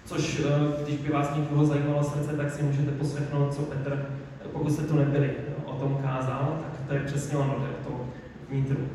Což, 0.06 0.42
eh, 0.46 0.84
když 0.84 0.98
by 0.98 1.10
vás 1.10 1.36
někoho 1.36 1.66
zajímalo 1.66 2.04
srdce, 2.04 2.38
tak 2.38 2.52
si 2.52 2.64
můžete 2.64 2.92
poslechnout, 2.92 3.54
co 3.54 3.62
Petr, 3.62 4.06
pokud 4.52 4.72
jste 4.72 4.84
tu 4.84 4.96
nebyli, 4.96 5.32
o 5.66 5.74
tom 5.74 5.98
kázal, 6.04 6.60
tak 6.62 6.88
to 6.88 6.94
je 6.94 7.00
přesně 7.00 7.38
ono, 7.38 7.60
jde 7.60 7.68
o 7.68 7.90
to 7.90 8.06
vnitru. 8.50 8.88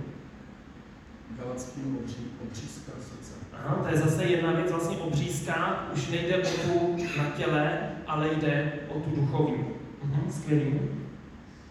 Galackým 1.38 1.98
obří, 2.02 2.26
obřízka 2.42 2.92
srdce. 3.00 3.32
Aha, 3.52 3.74
to 3.74 3.88
je 3.88 3.96
zase 3.96 4.24
jedna 4.24 4.52
věc, 4.52 4.70
vlastně 4.70 4.96
obřízka, 4.96 5.86
už 5.94 6.08
nejde 6.08 6.36
o 6.36 6.42
tu 6.42 6.96
na 7.18 7.24
těle, 7.24 7.90
ale 8.06 8.28
jde 8.34 8.72
o 8.88 9.00
tu 9.00 9.10
duchovní. 9.16 9.64
Mhm, 10.04 10.32
skvělý. 10.32 10.80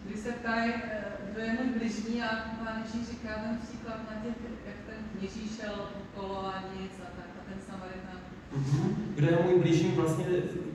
Když 0.06 0.20
se 0.20 0.32
ptají, 0.32 0.72
eh, 0.84 1.04
kdo 1.32 1.40
je 1.40 1.52
můj 1.52 1.78
bližní 1.78 2.22
a 2.22 2.28
pán 2.64 2.82
Ježíš 2.82 3.08
říká 3.10 3.28
ten 3.34 3.58
příklad 3.62 3.98
na 4.10 4.16
těch, 4.22 4.36
jak 4.66 4.76
ten 4.86 5.20
Ježíš 5.22 5.56
šel 5.56 5.74
okolo 6.02 6.46
a 6.46 6.64
nic 6.80 6.92
a 6.98 7.06
tak 7.16 7.28
a 7.38 7.40
ten 7.48 7.58
Samaritán. 7.68 8.20
Mhm. 8.56 9.12
Kdo 9.14 9.26
je 9.26 9.38
můj 9.44 9.62
blížní, 9.62 9.90
vlastně 9.90 10.24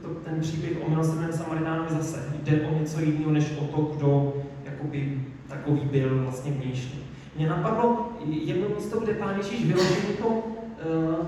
to, 0.01 0.07
ten 0.09 0.41
příběh 0.41 0.77
o 0.85 0.89
milosrdném 0.89 1.33
Samaritánovi 1.33 1.95
zase 1.95 2.33
jde 2.43 2.61
o 2.61 2.79
něco 2.79 2.99
jiného, 2.99 3.31
než 3.31 3.51
o 3.57 3.65
to, 3.65 3.81
kdo 3.81 4.33
jakoby 4.65 5.27
takový 5.47 5.81
byl 5.81 6.23
vlastně 6.23 6.51
vnější. 6.51 7.08
Mě 7.39 7.47
napadlo 7.49 8.09
jedno 8.25 8.69
místo, 8.75 8.99
kde 8.99 9.13
pán 9.13 9.37
Ježíš 9.37 9.65
vyloženě 9.65 10.13
to, 10.17 10.27
uh, 10.27 11.25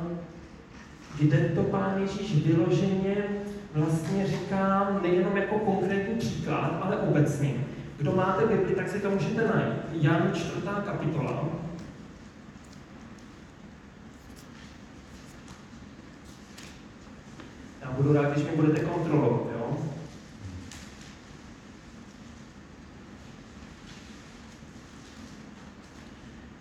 kde 1.20 1.38
to 1.38 1.64
pán 1.64 2.02
Ježíš 2.02 2.46
vyloženě 2.46 3.16
vlastně 3.74 4.28
říká 4.28 5.00
nejenom 5.02 5.38
jako 5.38 5.60
konkrétní 5.60 6.16
příklad, 6.16 6.80
ale 6.82 6.98
obecně. 6.98 7.54
Kdo 7.98 8.12
máte 8.12 8.46
Bibli, 8.46 8.76
tak 8.76 8.90
si 8.90 9.00
to 9.00 9.10
můžete 9.10 9.48
najít. 9.48 10.04
Jan 10.04 10.32
4. 10.34 10.52
kapitola. 10.86 11.46
Já 17.82 17.92
budu 17.92 18.14
rád, 18.14 18.32
když 18.32 18.46
mi 18.46 18.52
budete 18.56 18.80
kontrolovat, 18.80 19.42
jo? 19.54 19.78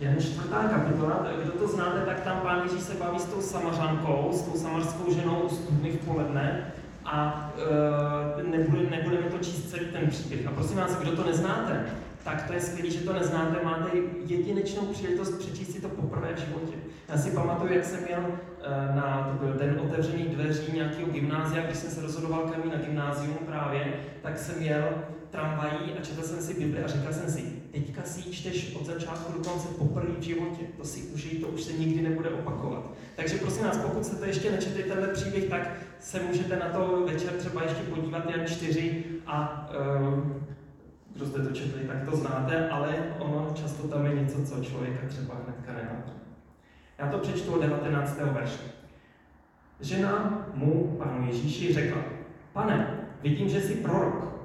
Jan 0.01 0.21
4. 0.21 0.49
kapitola, 0.71 1.27
kdo 1.43 1.53
to 1.53 1.69
znáte, 1.69 2.01
tak 2.01 2.21
tam 2.21 2.41
pán 2.41 2.63
Ježíš 2.63 2.81
se 2.81 2.95
baví 2.95 3.19
s 3.19 3.25
tou 3.25 3.41
samařankou, 3.41 4.31
s 4.33 4.43
tou 4.43 4.59
samarskou 4.59 5.15
ženou 5.15 5.49
z 5.49 5.59
studny 5.59 5.91
v 5.91 6.05
poledne 6.05 6.73
a 7.05 7.51
e, 8.39 8.43
nebude, 8.43 8.91
nebudeme 8.91 9.27
to 9.27 9.39
číst 9.39 9.71
celý 9.71 9.87
ten 9.87 10.11
příběh. 10.11 10.47
A 10.47 10.51
prosím 10.51 10.77
vás, 10.77 10.97
kdo 10.97 11.17
to 11.17 11.25
neznáte, 11.25 11.87
tak 12.25 12.47
to 12.47 12.53
je 12.53 12.61
skvělé, 12.61 12.91
že 12.91 12.99
to 12.99 13.13
neznáte, 13.13 13.65
máte 13.65 13.91
jedinečnou 14.27 14.83
příležitost 14.83 15.39
přečíst 15.39 15.73
si 15.73 15.81
to 15.81 15.89
poprvé 15.89 16.29
v 16.35 16.39
životě. 16.39 16.77
Já 17.09 17.19
si 17.19 17.31
pamatuju, 17.31 17.73
jak 17.73 17.85
jsem 17.85 18.05
měl 18.05 18.25
e, 18.63 18.97
na, 18.97 19.29
to 19.33 19.45
byl 19.45 19.55
den 19.55 19.81
otevřených 19.85 20.29
dveří 20.29 20.73
nějakého 20.73 21.11
gymnázia, 21.11 21.63
když 21.63 21.77
jsem 21.77 21.91
se 21.91 22.03
rozhodoval 22.03 22.49
kam 22.49 22.71
na 22.71 22.77
gymnázium 22.77 23.39
právě, 23.47 23.95
tak 24.23 24.39
jsem 24.39 24.63
jel 24.63 24.89
tramvají 25.31 25.95
a 26.01 26.05
četl 26.05 26.23
jsem 26.23 26.43
si 26.43 26.55
Bibli 26.55 26.85
a 26.85 26.89
říkal 26.89 27.13
jsem 27.13 27.31
si, 27.31 27.60
teďka 27.73 28.03
si 28.03 28.29
ji 28.29 28.35
čteš 28.35 28.75
od 28.75 28.87
začátku 28.87 29.33
do 29.33 29.51
konce 29.51 29.69
poprvé 29.69 30.13
v 30.19 30.23
životě, 30.23 30.63
to 30.77 30.85
si 30.85 31.01
užij, 31.01 31.39
to 31.39 31.47
už 31.47 31.63
se 31.63 31.73
nikdy 31.73 32.03
nebude 32.03 32.31
opakovat. 32.31 32.91
Takže 33.17 33.39
prosím 33.39 33.65
vás, 33.65 33.79
pokud 33.79 34.05
jste 34.05 34.17
to 34.17 34.25
ještě 34.25 34.51
nečetli 34.51 34.83
tenhle 34.83 35.09
příběh, 35.09 35.45
tak 35.45 35.71
se 36.01 36.23
můžete 36.23 36.57
na 36.57 36.69
to 36.69 37.07
večer 37.07 37.33
třeba 37.33 37.63
ještě 37.63 37.83
podívat 37.83 38.31
Jan 38.31 38.47
4 38.47 39.05
a 39.27 39.69
um, 40.01 40.35
kdo 41.15 41.27
jste 41.27 41.43
to 41.43 41.55
četli, 41.55 41.81
tak 41.81 42.05
to 42.11 42.17
znáte, 42.17 42.69
ale 42.69 43.15
ono 43.19 43.55
často 43.55 43.89
tam 43.89 44.07
je 44.07 44.15
něco, 44.15 44.47
co 44.47 44.65
člověka 44.65 45.07
třeba 45.09 45.35
hnedka 45.35 45.73
nenapadne. 45.73 46.21
Já 46.99 47.11
to 47.11 47.19
přečtu 47.19 47.53
od 47.53 47.63
19. 47.63 48.21
verše. 48.21 48.61
Žena 49.81 50.47
mu, 50.55 50.97
panu 50.99 51.27
Ježíši, 51.27 51.75
řekla, 51.75 52.03
pane, 52.53 53.07
vidím, 53.23 53.49
že 53.49 53.61
jsi 53.61 53.75
prorok. 53.75 54.40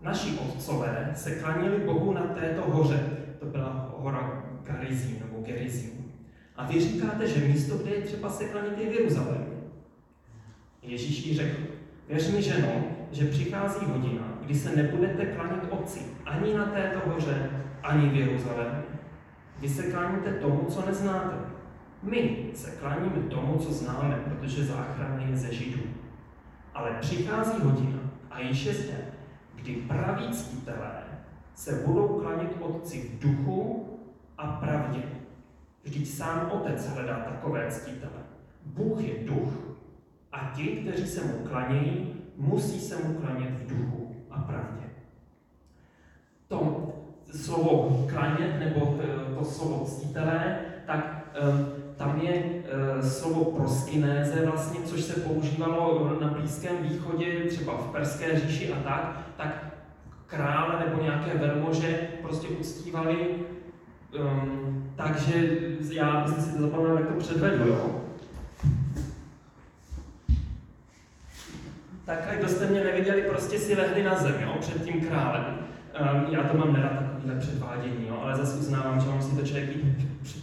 Naši 0.00 0.38
otcové 0.38 1.12
se 1.14 1.34
klanili 1.34 1.78
Bohu 1.78 2.12
na 2.12 2.22
této 2.22 2.70
hoře. 2.70 3.10
To 3.40 3.46
byla 3.46 3.94
hora 3.98 4.42
Garizim 4.62 5.18
nebo 5.20 5.42
Gerizim. 5.46 6.12
A 6.56 6.66
vy 6.66 6.80
říkáte, 6.80 7.28
že 7.28 7.48
místo, 7.48 7.78
kde 7.78 7.90
je 7.90 8.02
třeba 8.02 8.30
se 8.30 8.44
klanit, 8.44 8.78
je 8.78 8.90
v 8.90 8.94
Jeruzalémě. 8.94 9.56
Ježíš 10.82 11.26
jí 11.26 11.36
řekl, 11.36 11.62
věř 12.08 12.30
mi, 12.32 12.42
ženo, 12.42 12.84
že 13.12 13.24
přichází 13.24 13.86
hodina, 13.86 14.38
kdy 14.40 14.54
se 14.54 14.76
nebudete 14.76 15.26
klanit 15.26 15.64
otci 15.70 16.00
ani 16.24 16.54
na 16.54 16.64
této 16.64 17.10
hoře, 17.10 17.50
ani 17.82 18.08
v 18.08 18.16
Jeruzalémě. 18.16 18.82
Vy 19.60 19.68
se 19.68 19.82
klaníte 19.82 20.32
tomu, 20.32 20.66
co 20.68 20.86
neznáte. 20.86 21.36
My 22.02 22.50
se 22.54 22.70
klaníme 22.70 23.22
tomu, 23.30 23.58
co 23.58 23.72
známe, 23.72 24.20
protože 24.24 24.64
záchrana 24.64 25.22
je 25.22 25.36
ze 25.36 25.54
Židů. 25.54 25.82
Ale 26.74 26.90
přichází 27.00 27.62
hodina 27.62 27.98
a 28.30 28.40
již 28.40 28.64
je 28.64 28.74
zde, 28.74 29.05
kdy 29.66 29.74
praví 29.74 30.32
ctitelé 30.32 31.02
se 31.54 31.72
budou 31.86 32.20
klanit 32.20 32.56
Otci 32.60 33.08
v 33.08 33.18
duchu 33.18 33.88
a 34.38 34.46
pravdě. 34.46 35.02
Vždyť 35.82 36.08
sám 36.08 36.50
Otec 36.50 36.88
hledá 36.88 37.16
takové 37.16 37.70
ctitele. 37.70 38.22
Bůh 38.64 39.02
je 39.02 39.24
duch 39.24 39.52
a 40.32 40.52
ti, 40.56 40.66
kteří 40.66 41.06
se 41.06 41.24
mu 41.24 41.48
klanějí, 41.48 42.14
musí 42.36 42.80
se 42.80 42.96
mu 42.96 43.14
klanět 43.14 43.50
v 43.50 43.66
duchu 43.66 44.16
a 44.30 44.40
pravdě. 44.40 44.86
To 46.48 46.92
slovo 47.34 48.06
klanět 48.10 48.58
nebo 48.58 48.98
eh, 49.02 49.34
to 49.34 49.44
slovo 49.44 49.84
ctitelé, 49.84 50.58
tak 50.86 51.32
eh, 51.34 51.85
tam 51.96 52.20
je 52.20 52.34
e, 52.34 53.02
slovo 53.02 53.44
proskinéze 53.44 54.46
vlastně, 54.46 54.80
což 54.84 55.00
se 55.00 55.20
používalo 55.20 56.16
na 56.20 56.28
Blízkém 56.28 56.76
východě, 56.80 57.44
třeba 57.48 57.76
v 57.76 57.92
Perské 57.92 58.40
říši 58.40 58.72
a 58.72 58.76
tak, 58.82 59.20
tak 59.36 59.74
krále 60.26 60.84
nebo 60.86 61.02
nějaké 61.02 61.38
velmože 61.38 62.08
prostě 62.22 62.48
uctívali 62.48 63.16
um, 64.18 64.92
takže 64.96 65.58
já 65.92 66.26
jsem 66.26 66.42
si 66.42 66.56
to 66.56 66.62
zapomněl, 66.62 66.98
jak 66.98 67.08
to 67.08 67.14
předvedu, 67.14 67.68
jo. 67.68 68.00
Tak, 72.04 72.38
kdo 72.38 72.48
jste 72.48 72.66
mě 72.66 72.84
neviděli, 72.84 73.22
prostě 73.22 73.58
si 73.58 73.74
lehli 73.74 74.02
na 74.02 74.14
zem, 74.14 74.34
jo, 74.40 74.56
před 74.60 74.84
tím 74.84 75.00
králem. 75.00 75.44
Um, 76.00 76.34
já 76.34 76.42
to 76.42 76.58
mám 76.58 76.72
nerad 76.72 77.06
takovýhle 77.26 77.40
předvádění, 77.40 78.06
jo, 78.08 78.18
ale 78.22 78.36
zase 78.36 78.58
uznávám, 78.58 79.00
že 79.00 79.36
to 79.36 79.46
člověk 79.46 79.70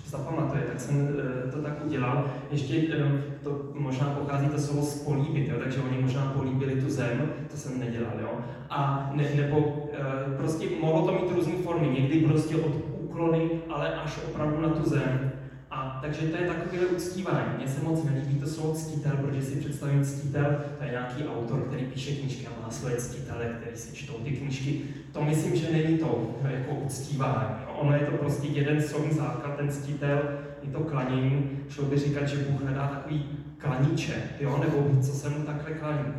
zapamatuje, 0.06 0.64
tak 0.64 0.80
jsem 0.80 1.02
uh, 1.02 1.52
to 1.52 1.62
tak 1.62 1.86
udělal. 1.86 2.26
Ještě 2.52 2.76
um, 2.80 3.24
to 3.44 3.60
možná 3.74 4.10
pochází 4.10 4.48
to 4.48 4.60
slovo 4.60 4.84
spolíbit, 4.84 5.48
jo, 5.48 5.56
takže 5.64 5.82
oni 5.82 6.02
možná 6.02 6.26
políbili 6.26 6.76
tu 6.76 6.90
zem, 6.90 7.32
to 7.52 7.58
jsem 7.58 7.80
nedělal, 7.80 8.14
jo. 8.22 8.30
A 8.70 9.10
ne, 9.14 9.24
nebo 9.36 9.58
uh, 9.58 10.38
prostě 10.38 10.68
mohlo 10.82 11.06
to 11.06 11.12
mít 11.12 11.32
různé 11.36 11.54
formy, 11.64 11.88
někdy 11.88 12.20
prostě 12.20 12.56
od 12.56 12.72
úklony, 13.00 13.50
ale 13.70 13.94
až 13.94 14.20
opravdu 14.30 14.62
na 14.62 14.70
tu 14.70 14.90
zem. 14.90 15.33
A 15.74 16.00
takže 16.02 16.28
to 16.28 16.38
je 16.38 16.48
takové 16.48 16.86
uctívání. 16.86 17.58
Mně 17.58 17.68
se 17.68 17.84
moc 17.84 18.04
nelíbí 18.04 18.40
to 18.40 18.48
slovo 18.48 18.74
ctítel, 18.74 19.12
protože 19.18 19.42
si 19.42 19.56
představím 19.56 20.06
ctítel, 20.06 20.56
to 20.78 20.84
je 20.84 20.90
nějaký 20.92 21.24
autor, 21.24 21.62
který 21.62 21.86
píše 21.86 22.12
knížky 22.12 22.48
a 22.48 22.62
má 22.62 22.72
svoje 22.72 22.96
ctítele, 22.96 23.58
který 23.62 23.78
si 23.78 23.96
čtou 23.96 24.14
ty 24.14 24.32
knížky. 24.32 24.82
To 25.12 25.24
myslím, 25.24 25.56
že 25.56 25.72
není 25.72 25.98
to 25.98 26.36
jako 26.50 26.76
uctívání. 26.76 27.56
Ono 27.80 27.94
je 27.94 28.00
to 28.00 28.12
prostě 28.18 28.48
jeden 28.48 28.82
slovní 28.82 29.14
základ, 29.14 29.56
ten 29.56 29.72
ctítel, 29.72 30.22
je 30.64 30.72
to 30.72 30.80
klanění. 30.80 31.50
Šlo 31.70 31.86
by 31.86 31.98
říkat, 31.98 32.26
že 32.26 32.38
Bůh 32.38 32.62
hledá 32.62 32.88
takový 32.88 33.26
klaníče, 33.58 34.14
jo? 34.40 34.58
nebo 34.58 35.02
co 35.02 35.12
se 35.12 35.30
mu 35.30 35.46
takhle 35.46 35.74
klaní. 35.74 36.14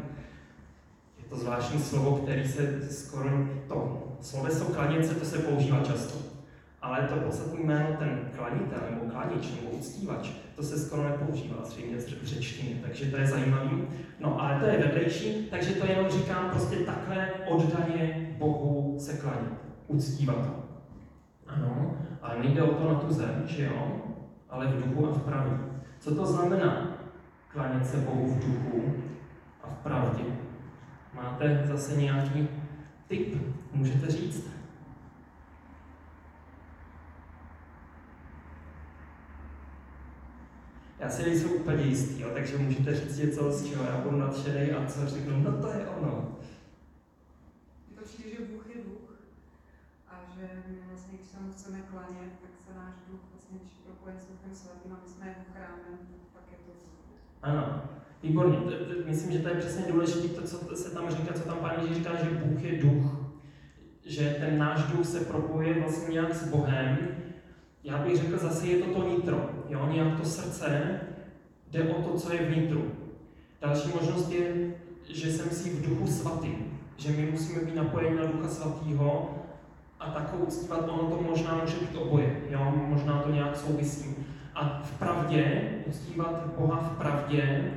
Je 1.18 1.24
to 1.28 1.36
zvláštní 1.36 1.80
slovo, 1.80 2.16
který 2.16 2.48
se 2.48 2.88
skoro, 2.90 3.30
to 3.68 4.02
sloveso 4.20 4.64
klanět 4.64 5.18
to 5.18 5.24
se 5.24 5.38
používá 5.38 5.80
často 5.80 6.33
ale 6.84 7.08
to 7.08 7.16
podstatné 7.16 7.60
jméno, 7.60 7.96
ten 7.98 8.20
klanitel 8.36 8.80
nebo 8.90 9.10
klanič 9.10 9.50
nebo 9.50 9.76
uctívač, 9.76 10.30
to 10.56 10.62
se 10.62 10.78
skoro 10.78 11.08
nepoužívá 11.08 11.64
zřejmě 11.64 11.96
v 11.96 12.24
řečtině, 12.24 12.80
takže 12.82 13.10
to 13.10 13.16
je 13.16 13.26
zajímavý. 13.26 13.82
No 14.20 14.42
ale 14.42 14.60
to 14.60 14.66
je 14.66 14.78
vedlejší, 14.78 15.46
takže 15.50 15.74
to 15.74 15.86
jenom 15.86 16.10
říkám 16.10 16.50
prostě 16.50 16.76
takhle 16.76 17.30
oddaně 17.48 18.28
Bohu 18.38 18.96
se 18.98 19.16
klanit, 19.16 19.52
uctívat 19.86 20.64
Ano, 21.46 21.96
ale 22.22 22.38
nejde 22.38 22.62
o 22.62 22.74
to 22.74 22.92
na 22.92 22.94
tu 22.94 23.12
zem, 23.12 23.42
že 23.46 23.64
jo, 23.64 24.02
ale 24.50 24.66
v 24.66 24.82
duchu 24.82 25.08
a 25.08 25.12
v 25.12 25.22
pravdě. 25.22 25.56
Co 26.00 26.14
to 26.14 26.26
znamená 26.26 26.96
klanět 27.48 27.86
se 27.86 27.96
Bohu 27.96 28.26
v 28.26 28.44
duchu 28.44 28.94
a 29.62 29.66
v 29.68 29.78
pravdě? 29.82 30.24
Máte 31.14 31.62
zase 31.64 31.96
nějaký 31.96 32.48
tip? 33.08 33.36
Můžete 33.72 34.06
říct? 34.06 34.53
Já 41.04 41.10
si 41.10 41.22
nejsem 41.22 41.50
úplně 41.52 41.84
jistý, 41.84 42.22
jo, 42.22 42.30
takže 42.34 42.58
můžete 42.58 42.94
říct 42.94 43.18
něco, 43.18 43.52
z 43.52 43.70
čeho 43.70 43.84
já 43.84 43.96
budu 43.96 44.16
nadšený 44.16 44.70
a 44.72 44.86
co 44.86 45.06
řeknu, 45.06 45.42
no 45.42 45.52
to 45.62 45.68
je 45.68 45.86
ono. 45.86 46.38
Je 47.90 47.96
to 47.96 48.04
přijde, 48.04 48.30
že 48.30 48.44
Bůh 48.52 48.66
je 48.68 48.82
duch 48.82 49.10
a 50.08 50.14
že 50.34 50.48
my 50.68 50.76
vlastně, 50.88 51.18
když 51.18 51.28
se 51.28 51.36
mu 51.40 51.52
chceme 51.52 51.78
klanět, 51.90 52.32
tak 52.42 52.50
se 52.66 52.78
náš 52.78 52.94
duch 53.10 53.20
vlastně, 53.32 53.58
propojen 53.86 54.20
s 54.20 54.26
Duchem 54.26 54.54
Svatým 54.54 54.92
a 54.92 54.98
my 55.02 55.08
jsme 55.08 55.26
jeho 55.26 55.44
chrámem, 55.52 55.98
pak 56.32 56.42
je 56.50 56.58
to 56.66 56.72
Ano, 57.42 57.82
výborně. 58.22 58.58
Myslím, 59.06 59.32
že 59.32 59.38
to 59.38 59.48
je 59.48 59.54
přesně 59.54 59.92
důležité, 59.92 60.28
to, 60.28 60.42
co 60.42 60.76
se 60.76 60.90
tam 60.90 61.10
říká, 61.10 61.34
co 61.34 61.42
tam 61.42 61.58
pán 61.58 61.80
Ježíš 61.80 61.96
říká, 61.96 62.24
že 62.24 62.30
Bůh 62.30 62.62
je 62.62 62.82
duch. 62.82 63.04
Že 64.04 64.36
ten 64.40 64.58
náš 64.58 64.82
duch 64.82 65.06
se 65.06 65.20
propojuje 65.20 65.80
vlastně 65.80 66.12
nějak 66.12 66.34
s 66.34 66.48
Bohem. 66.48 66.98
Já 67.84 67.98
bych 67.98 68.16
řekl, 68.16 68.38
zase 68.38 68.66
je 68.66 68.82
to 68.82 68.94
to 68.94 69.08
nitro. 69.08 69.53
Jo? 69.68 69.88
Nějak 69.92 70.20
to 70.20 70.24
srdce 70.24 71.00
jde 71.70 71.82
o 71.82 72.02
to, 72.02 72.18
co 72.18 72.32
je 72.32 72.46
vnitru. 72.46 72.84
Další 73.60 73.88
možnost 73.88 74.30
je, 74.30 74.74
že 75.08 75.32
jsem 75.32 75.50
si 75.50 75.70
v 75.70 75.88
duchu 75.88 76.06
svatým. 76.06 76.80
Že 76.96 77.12
my 77.12 77.30
musíme 77.30 77.64
být 77.64 77.74
napojeni 77.74 78.16
na 78.16 78.26
ducha 78.26 78.48
svatého 78.48 79.38
a 80.00 80.10
takovou 80.10 80.44
uctívat, 80.44 80.88
ono 80.88 81.10
to 81.10 81.22
možná 81.22 81.60
může 81.62 81.76
být 81.76 81.96
oboje. 81.96 82.36
Jo? 82.50 82.72
Možná 82.88 83.22
to 83.22 83.30
nějak 83.30 83.56
souvisí. 83.56 84.14
A 84.54 84.82
v 84.84 84.98
pravdě, 84.98 85.70
uctívat 85.86 86.46
Boha 86.58 86.78
v 86.94 86.98
pravdě, 86.98 87.72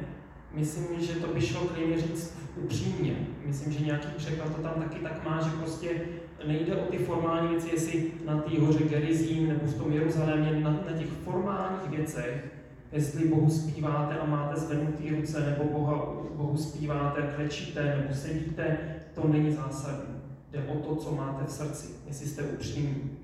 myslím, 0.53 1.01
že 1.01 1.13
to 1.13 1.27
by 1.27 1.41
šlo 1.41 1.61
klidně 1.61 1.97
říct 1.97 2.37
upřímně. 2.55 3.27
Myslím, 3.45 3.73
že 3.73 3.85
nějaký 3.85 4.07
překlad 4.17 4.55
to 4.55 4.61
tam 4.61 4.73
taky 4.73 4.99
tak 4.99 5.25
má, 5.25 5.41
že 5.41 5.49
prostě 5.49 6.01
nejde 6.45 6.75
o 6.75 6.85
ty 6.85 6.97
formální 6.97 7.49
věci, 7.49 7.69
jestli 7.69 8.11
na 8.25 8.37
té 8.37 8.59
hoře 8.59 8.83
Gerizím 8.83 9.47
nebo 9.47 9.65
v 9.65 9.77
tom 9.77 9.91
Jeruzalémě, 9.91 10.59
na, 10.59 10.69
na 10.69 10.97
těch 10.97 11.07
formálních 11.07 11.89
věcech, 11.89 12.45
jestli 12.91 13.27
Bohu 13.27 13.49
zpíváte 13.49 14.17
a 14.17 14.25
máte 14.25 14.59
zvednutý 14.59 15.09
ruce, 15.09 15.39
nebo 15.39 15.79
Boha, 15.79 15.95
Bohu 16.33 16.57
zpíváte, 16.57 17.21
klečíte, 17.35 17.95
nebo 18.01 18.13
sedíte, 18.13 18.77
to 19.13 19.27
není 19.27 19.51
zásadní. 19.51 20.15
Jde 20.51 20.63
o 20.63 20.75
to, 20.75 20.95
co 20.95 21.15
máte 21.15 21.45
v 21.45 21.51
srdci, 21.51 21.87
jestli 22.07 22.27
jste 22.27 22.43
upřímní. 22.43 23.17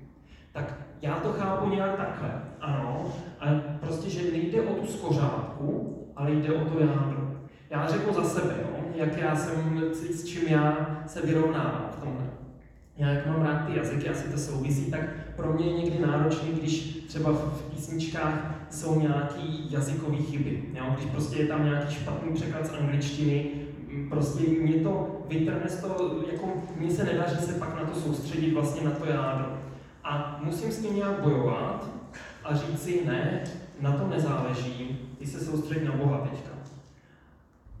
Tak 0.52 0.80
já 1.02 1.14
to 1.14 1.32
chápu 1.32 1.68
nějak 1.68 1.96
takhle, 1.96 2.42
ano, 2.60 3.12
ale 3.40 3.62
prostě, 3.80 4.10
že 4.10 4.32
nejde 4.32 4.62
o 4.62 4.74
tu 4.74 4.86
skořátku, 4.86 5.98
ale 6.16 6.30
jde 6.30 6.54
o 6.54 6.64
to 6.64 6.80
jádro. 6.80 7.34
Já 7.70 7.86
řeknu 7.86 8.14
za 8.14 8.24
sebe, 8.24 8.54
jo, 8.60 8.84
jak 8.94 9.18
já 9.18 9.36
jsem, 9.36 9.80
s 9.92 10.24
čím 10.24 10.48
já 10.48 11.02
se 11.06 11.26
vyrovnávám 11.26 11.90
v 11.98 12.02
tomhle. 12.02 12.43
Já 12.96 13.08
jak 13.08 13.26
mám 13.26 13.42
rád 13.42 13.66
ty 13.66 13.76
jazyky, 13.76 14.08
asi 14.08 14.28
to 14.28 14.38
souvisí, 14.38 14.90
tak 14.90 15.00
pro 15.36 15.52
mě 15.52 15.66
je 15.66 15.72
někdy 15.72 15.98
náročný, 15.98 16.48
když 16.52 17.04
třeba 17.08 17.32
v, 17.32 17.62
písničkách 17.74 18.54
jsou 18.70 19.00
nějaký 19.00 19.68
jazykové 19.70 20.16
chyby. 20.16 20.62
Jo? 20.74 20.84
Když 20.96 21.10
prostě 21.10 21.36
je 21.36 21.46
tam 21.46 21.64
nějaký 21.64 21.94
špatný 21.94 22.34
překlad 22.34 22.66
z 22.66 22.74
angličtiny, 22.74 23.50
prostě 24.08 24.42
mě 24.48 24.74
to 24.74 25.22
vytrhne 25.28 25.68
z 25.68 25.80
toho, 25.80 26.14
jako 26.32 26.46
mně 26.76 26.90
se 26.90 27.04
nedaří 27.04 27.36
se 27.36 27.52
pak 27.52 27.74
na 27.74 27.90
to 27.90 28.00
soustředit 28.00 28.54
vlastně 28.54 28.84
na 28.84 28.90
to 28.90 29.06
jádro. 29.06 29.46
A 30.04 30.40
musím 30.44 30.72
s 30.72 30.78
tím 30.78 30.96
nějak 30.96 31.20
bojovat 31.20 31.88
a 32.44 32.56
říct 32.56 32.82
si, 32.82 33.06
ne, 33.06 33.44
na 33.80 33.92
to 33.92 34.08
nezáleží, 34.08 34.98
ty 35.18 35.26
se 35.26 35.44
soustředí 35.44 35.84
na 35.84 35.92
Boha 35.92 36.18
teďka. 36.18 36.53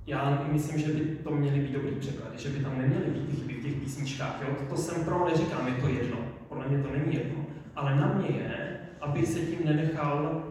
Já 0.06 0.46
myslím, 0.52 0.80
že 0.80 0.92
by 0.92 1.00
to 1.00 1.30
měly 1.30 1.60
být 1.60 1.72
dobrý 1.72 1.94
překlady, 1.94 2.38
že 2.38 2.48
by 2.48 2.64
tam 2.64 2.78
neměly 2.78 3.04
být 3.04 3.38
chyby 3.40 3.54
v 3.54 3.62
těch 3.62 3.74
písničkách. 3.74 4.42
Jo? 4.42 4.54
To, 4.68 4.76
jsem 4.76 5.04
pro 5.04 5.24
neříkám, 5.24 5.66
je 5.66 5.74
to 5.74 5.88
jedno. 5.88 6.16
Podle 6.48 6.68
mě 6.68 6.82
to 6.82 6.90
není 6.90 7.14
jedno. 7.14 7.44
Ale 7.76 7.96
na 7.96 8.06
mě 8.06 8.28
je, 8.36 8.78
aby 9.00 9.26
se 9.26 9.38
tím 9.38 9.58
nenechal 9.64 10.42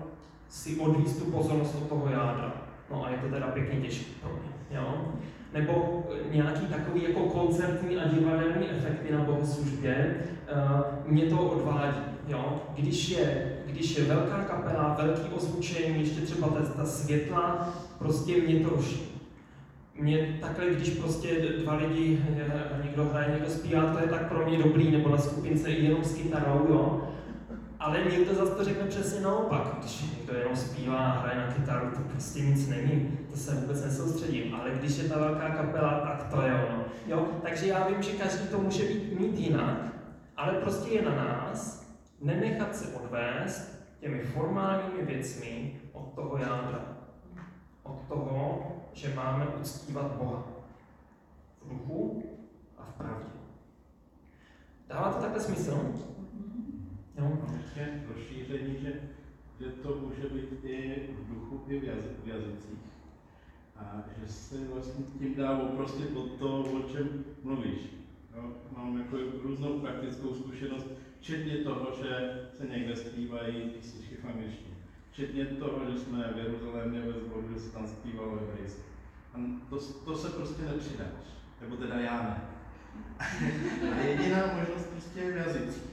si 0.49 0.75
odvíst 0.75 1.19
tu 1.19 1.31
pozornost 1.31 1.75
od 1.75 1.89
toho 1.89 2.09
jádra. 2.09 2.53
No 2.91 3.05
a 3.05 3.09
je 3.09 3.17
to 3.17 3.29
teda 3.29 3.47
pěkně 3.47 3.79
těžké 3.79 4.11
pro 4.21 4.29
mě. 4.29 4.79
Jo? 4.79 5.13
Nebo 5.53 6.03
nějaký 6.31 6.65
takový 6.65 7.03
jako 7.03 7.19
koncertní 7.19 7.97
a 7.97 8.07
divadelní 8.07 8.69
efekty 8.69 9.13
na 9.13 9.19
bohoslužbě, 9.19 10.15
uh, 10.51 11.11
mě 11.11 11.25
to 11.25 11.39
odvádí. 11.39 12.01
Jo? 12.27 12.61
Když, 12.75 13.09
je, 13.09 13.57
když 13.65 13.97
je 13.97 14.03
velká 14.03 14.43
kapela, 14.43 14.97
velký 15.01 15.33
ozvučení, 15.33 15.99
ještě 15.99 16.21
třeba 16.21 16.47
ta, 16.47 16.61
ta 16.61 16.85
světla, 16.85 17.73
prostě 17.99 18.41
mě 18.41 18.59
to 18.59 18.69
ruší. 18.69 19.12
Mě 19.99 20.37
takhle, 20.41 20.65
když 20.65 20.89
prostě 20.89 21.39
dva 21.63 21.75
lidi, 21.75 22.25
eh, 22.39 22.81
někdo 22.83 23.05
hraje, 23.05 23.31
někdo 23.33 23.49
zpívá, 23.49 23.93
to 23.93 23.99
je 23.99 24.07
tak 24.07 24.27
pro 24.27 24.45
mě 24.45 24.57
dobrý, 24.57 24.91
nebo 24.91 25.09
na 25.09 25.17
skupince 25.17 25.69
jenom 25.69 26.03
s 26.03 26.15
kytarou, 26.15 26.65
jo. 26.69 27.09
Ale 27.79 27.99
někdo 28.11 28.33
zase 28.33 28.55
to 28.55 28.63
řekne 28.63 28.85
přesně 28.85 29.21
naopak, 29.21 29.75
když 29.79 30.05
někdo 30.17 30.33
jenom 30.37 30.55
zpívá 30.55 30.97
a 30.97 31.19
hraje 31.19 31.37
na 31.37 31.53
kytaru, 31.53 31.91
to 31.91 31.99
prostě 32.11 32.39
nic 32.39 32.67
není, 32.67 33.17
to 33.31 33.37
se 33.37 33.55
vůbec 33.55 33.85
nesoustředím, 33.85 34.55
ale 34.55 34.69
když 34.69 34.97
je 34.97 35.03
ta 35.03 35.19
velká 35.19 35.49
kapela, 35.49 35.99
tak 35.99 36.33
to 36.33 36.41
je 36.41 36.53
ono. 36.53 36.83
Jo? 37.07 37.27
Takže 37.43 37.67
já 37.67 37.87
vím, 37.87 38.03
že 38.03 38.11
každý 38.11 38.47
to 38.47 38.57
může 38.57 38.83
být 38.83 39.19
mít 39.19 39.39
jinak, 39.39 39.77
ale 40.37 40.53
prostě 40.53 40.93
je 40.93 41.01
na 41.01 41.15
nás 41.15 41.87
nenechat 42.21 42.75
se 42.75 42.87
odvést 42.87 43.83
těmi 43.99 44.19
formálními 44.19 45.05
věcmi 45.05 45.81
od 45.93 46.13
toho 46.15 46.37
jádra. 46.37 46.85
Od 47.83 48.01
toho, 48.07 48.72
že 48.93 49.15
máme 49.15 49.47
uctívat 49.47 50.11
Boha 50.11 50.43
v 51.61 51.69
duchu 51.69 52.23
a 52.77 52.83
v 52.83 52.93
pravdě. 52.93 53.25
Dává 54.87 55.13
to 55.13 55.21
takhle 55.21 55.39
smysl? 55.39 55.93
Jo? 57.17 57.37
Je 57.75 58.03
rozšíření, 58.07 58.77
že, 58.81 58.93
že 59.59 59.65
to 59.65 59.95
může 59.95 60.29
být 60.29 60.63
i 60.63 61.09
v 61.19 61.33
duchu, 61.33 61.63
i 61.67 61.79
v, 61.79 61.83
jazy, 61.83 62.09
v 62.23 62.27
jazycích. 62.27 62.79
A 63.75 64.03
že 64.19 64.27
se 64.27 64.67
vlastně 64.67 65.05
tím 65.19 65.35
dá 65.35 65.57
oprostit 65.57 66.17
od 66.17 66.39
toho, 66.39 66.63
o 66.63 66.89
čem 66.89 67.25
mluvíš. 67.43 67.79
Jo? 68.35 68.51
Mám 68.77 68.97
jako 68.97 69.17
různou 69.43 69.79
praktickou 69.79 70.33
zkušenost, 70.33 70.87
včetně 71.19 71.57
toho, 71.57 71.91
že 72.03 72.41
se 72.57 72.67
někde 72.67 72.95
zpívají 72.95 73.69
písničky 73.69 74.15
v 74.15 74.25
angličtině. 74.25 74.72
Včetně 75.13 75.45
toho, 75.45 75.79
že 75.91 75.99
jsme 75.99 76.33
v 76.33 76.37
Jeruzalémě 76.37 77.01
ve 77.01 77.13
zboru, 77.13 77.47
že 77.53 77.59
se 77.59 77.69
tam 77.69 77.87
zpívalo 77.87 78.35
hebrejsky. 78.35 78.81
A 79.33 79.37
to, 79.69 79.77
to 80.05 80.15
se 80.15 80.29
prostě 80.29 80.61
nepřidáš. 80.61 81.23
Nebo 81.61 81.75
teda 81.75 81.95
já 81.95 82.23
ne. 82.23 82.41
A 83.91 83.99
jediná 84.03 84.37
možnost 84.37 84.85
prostě 84.91 85.19
je 85.19 85.31
v 85.31 85.37
jazycích. 85.37 85.83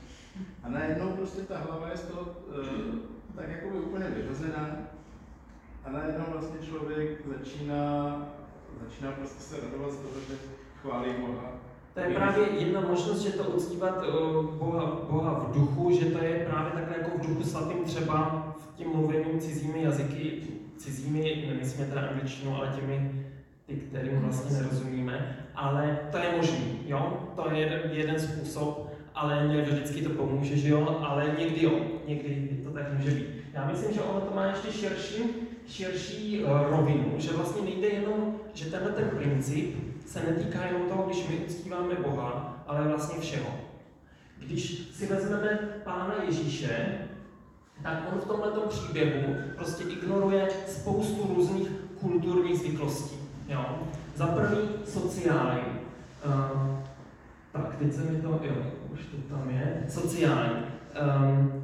A 0.63 0.69
najednou 0.69 1.13
prostě 1.13 1.43
ta 1.43 1.59
hlava 1.59 1.89
je 1.91 1.97
z 1.97 2.03
toho 2.03 2.23
uh, 2.23 2.99
tak 3.37 3.49
jako 3.49 3.71
by 3.71 3.79
úplně 3.79 4.05
vyrozená. 4.05 4.77
A 5.85 5.91
najednou 5.91 6.25
vlastně 6.29 6.67
člověk 6.67 7.27
začíná, 7.39 8.17
začíná 8.85 9.13
prostě 9.13 9.43
se 9.43 9.61
radovat 9.61 9.93
z 9.93 9.97
toho, 9.97 10.21
že 10.29 10.35
chválí 10.83 11.11
Boha. 11.21 11.53
To 11.95 12.01
je 12.01 12.15
právě 12.15 12.47
jedna 12.51 12.81
možnost, 12.81 13.21
že 13.21 13.33
to 13.33 13.45
uctívat 13.45 14.03
eh, 14.03 14.13
Boha, 14.59 15.01
Boha 15.11 15.33
v 15.39 15.55
duchu, 15.55 15.91
že 15.91 16.05
to 16.05 16.19
je 16.19 16.47
právě 16.51 16.73
takhle 16.73 16.99
jako 16.99 17.19
v 17.19 17.27
duchu 17.27 17.43
svatým 17.43 17.85
třeba 17.85 18.40
tím 18.81 18.93
mluvením 18.93 19.41
cizími 19.41 19.83
jazyky, 19.83 20.33
cizími, 20.77 21.45
nemyslíme 21.49 21.87
teda 21.87 22.01
angličtinu, 22.01 22.57
ale 22.57 22.73
těmi, 22.81 23.25
ty, 23.67 23.75
kterým 23.75 24.21
vlastně 24.21 24.57
nerozumíme, 24.57 25.47
ale 25.55 25.99
to 26.11 26.19
je 26.19 26.37
možný, 26.37 26.81
jo, 26.87 27.31
to 27.37 27.51
je 27.51 27.61
jeden, 27.61 27.81
jeden 27.93 28.21
způsob, 28.21 28.93
ale 29.15 29.49
ne 29.49 29.63
vždycky 29.63 30.03
to 30.03 30.11
pomůže, 30.11 30.57
že 30.57 30.69
jo, 30.69 30.99
ale 31.01 31.35
někdy 31.39 31.65
jo, 31.65 31.81
někdy 32.07 32.61
to 32.65 32.71
tak 32.71 32.93
může 32.93 33.11
být. 33.11 33.27
Já 33.53 33.67
myslím, 33.67 33.95
že 33.95 34.01
ono 34.01 34.21
to 34.21 34.35
má 34.35 34.47
ještě 34.47 34.73
širší, 34.73 35.23
širší 35.69 36.45
uh, 36.45 36.51
rovinu, 36.71 37.15
že 37.19 37.33
vlastně 37.33 37.63
nejde 37.63 37.89
jenom, 37.89 38.37
že 38.55 38.71
tenhle 38.71 38.93
ten 38.93 39.09
princip 39.09 39.77
se 40.07 40.23
netýká 40.23 40.67
jenom 40.67 40.89
toho, 40.89 41.03
když 41.07 41.29
my 41.29 41.37
uctíváme 41.37 41.95
Boha, 41.95 42.63
ale 42.67 42.89
vlastně 42.89 43.21
všeho. 43.21 43.51
Když 44.39 44.89
si 44.93 45.07
vezmeme 45.07 45.59
Pána 45.85 46.15
Ježíše, 46.27 46.99
tak 47.83 48.03
on 48.13 48.21
v 48.21 48.25
tomto 48.25 48.61
příběhu 48.61 49.35
prostě 49.57 49.85
ignoruje 49.85 50.49
spoustu 50.69 51.35
různých 51.35 51.69
kulturních 52.01 52.59
zvyklostí. 52.59 53.17
Jo? 53.49 53.65
Za 54.15 54.27
prvý 54.27 54.59
sociální. 54.85 55.63
Uh, 56.27 56.79
tak, 57.53 57.77
teď 57.79 57.95
se 57.95 58.03
mi 58.03 58.23
to, 58.23 58.29
jo, 58.29 58.55
už 58.93 59.01
to 59.01 59.35
tam 59.35 59.51
je. 59.51 59.87
Sociální. 59.89 60.63
Um, 61.27 61.63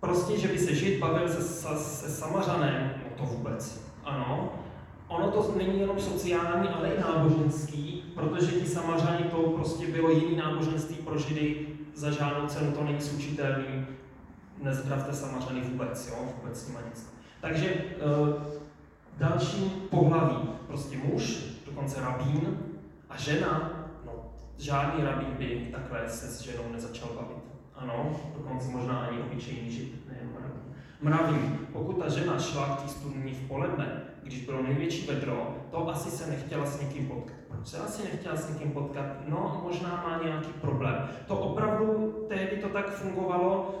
prostě, 0.00 0.38
že 0.38 0.48
by 0.48 0.58
se 0.58 0.74
žid 0.74 0.98
bavil 0.98 1.28
se, 1.28 1.42
se, 1.42 1.76
se 1.76 2.10
samařanem, 2.10 2.90
no 3.04 3.16
to 3.16 3.34
vůbec. 3.34 3.92
Ano, 4.04 4.52
ono 5.08 5.30
to 5.30 5.54
není 5.56 5.80
jenom 5.80 6.00
sociální, 6.00 6.68
ale 6.68 6.88
i 6.88 7.00
náboženský, 7.00 8.12
protože 8.14 8.52
ti 8.52 8.66
samařani 8.66 9.24
to 9.24 9.36
prostě 9.36 9.86
bylo 9.86 10.10
jiný 10.10 10.36
náboženství 10.36 10.96
pro 10.96 11.18
židy, 11.18 11.66
za 11.94 12.10
žádnou 12.10 12.46
cenu 12.46 12.72
to 12.72 12.84
není 12.84 13.00
slučitelný, 13.00 13.86
nezdravte 14.62 15.12
samařany 15.12 15.60
vůbec, 15.60 16.08
jo, 16.08 16.16
vůbec 16.36 16.60
s 16.60 16.68
nima 16.68 16.80
nic. 16.88 17.12
Takže 17.40 17.68
e, 17.68 17.84
další 19.18 19.70
pohlaví, 19.90 20.48
prostě 20.66 20.96
muž, 21.04 21.44
dokonce 21.66 22.00
rabín, 22.00 22.58
a 23.10 23.16
žena, 23.16 23.70
no 24.06 24.12
žádný 24.58 25.04
rabín 25.04 25.28
by 25.38 25.68
takhle 25.72 26.08
se 26.08 26.26
s 26.26 26.40
ženou 26.40 26.72
nezačal 26.72 27.08
bavit. 27.08 27.42
Ano, 27.74 28.20
dokonce 28.38 28.68
možná 28.68 28.98
ani 28.98 29.18
obyčejný 29.18 29.70
žid, 29.70 30.08
nejen 30.08 30.28
rabín. 30.34 30.62
Mravím, 31.00 31.66
pokud 31.72 31.92
ta 31.92 32.08
žena 32.08 32.38
šla 32.38 32.76
k 32.76 32.82
té 32.82 32.88
studni 32.88 33.34
v 33.34 33.48
poledne, 33.48 34.02
když 34.22 34.44
bylo 34.44 34.62
největší 34.62 35.06
vedro, 35.06 35.56
to 35.70 35.88
asi 35.88 36.10
se 36.10 36.30
nechtěla 36.30 36.66
s 36.66 36.80
někým 36.80 37.08
potkat. 37.08 37.36
Proč 37.48 37.68
se 37.68 37.78
asi 37.78 38.02
nechtěla 38.02 38.36
s 38.36 38.48
někým 38.48 38.72
potkat? 38.72 39.06
No, 39.28 39.60
možná 39.64 39.88
má 39.88 40.20
nějaký 40.24 40.52
problém. 40.52 41.08
To 41.26 41.38
opravdu 41.38 42.14
tehdy 42.28 42.56
to 42.56 42.68
tak 42.68 42.90
fungovalo, 42.90 43.74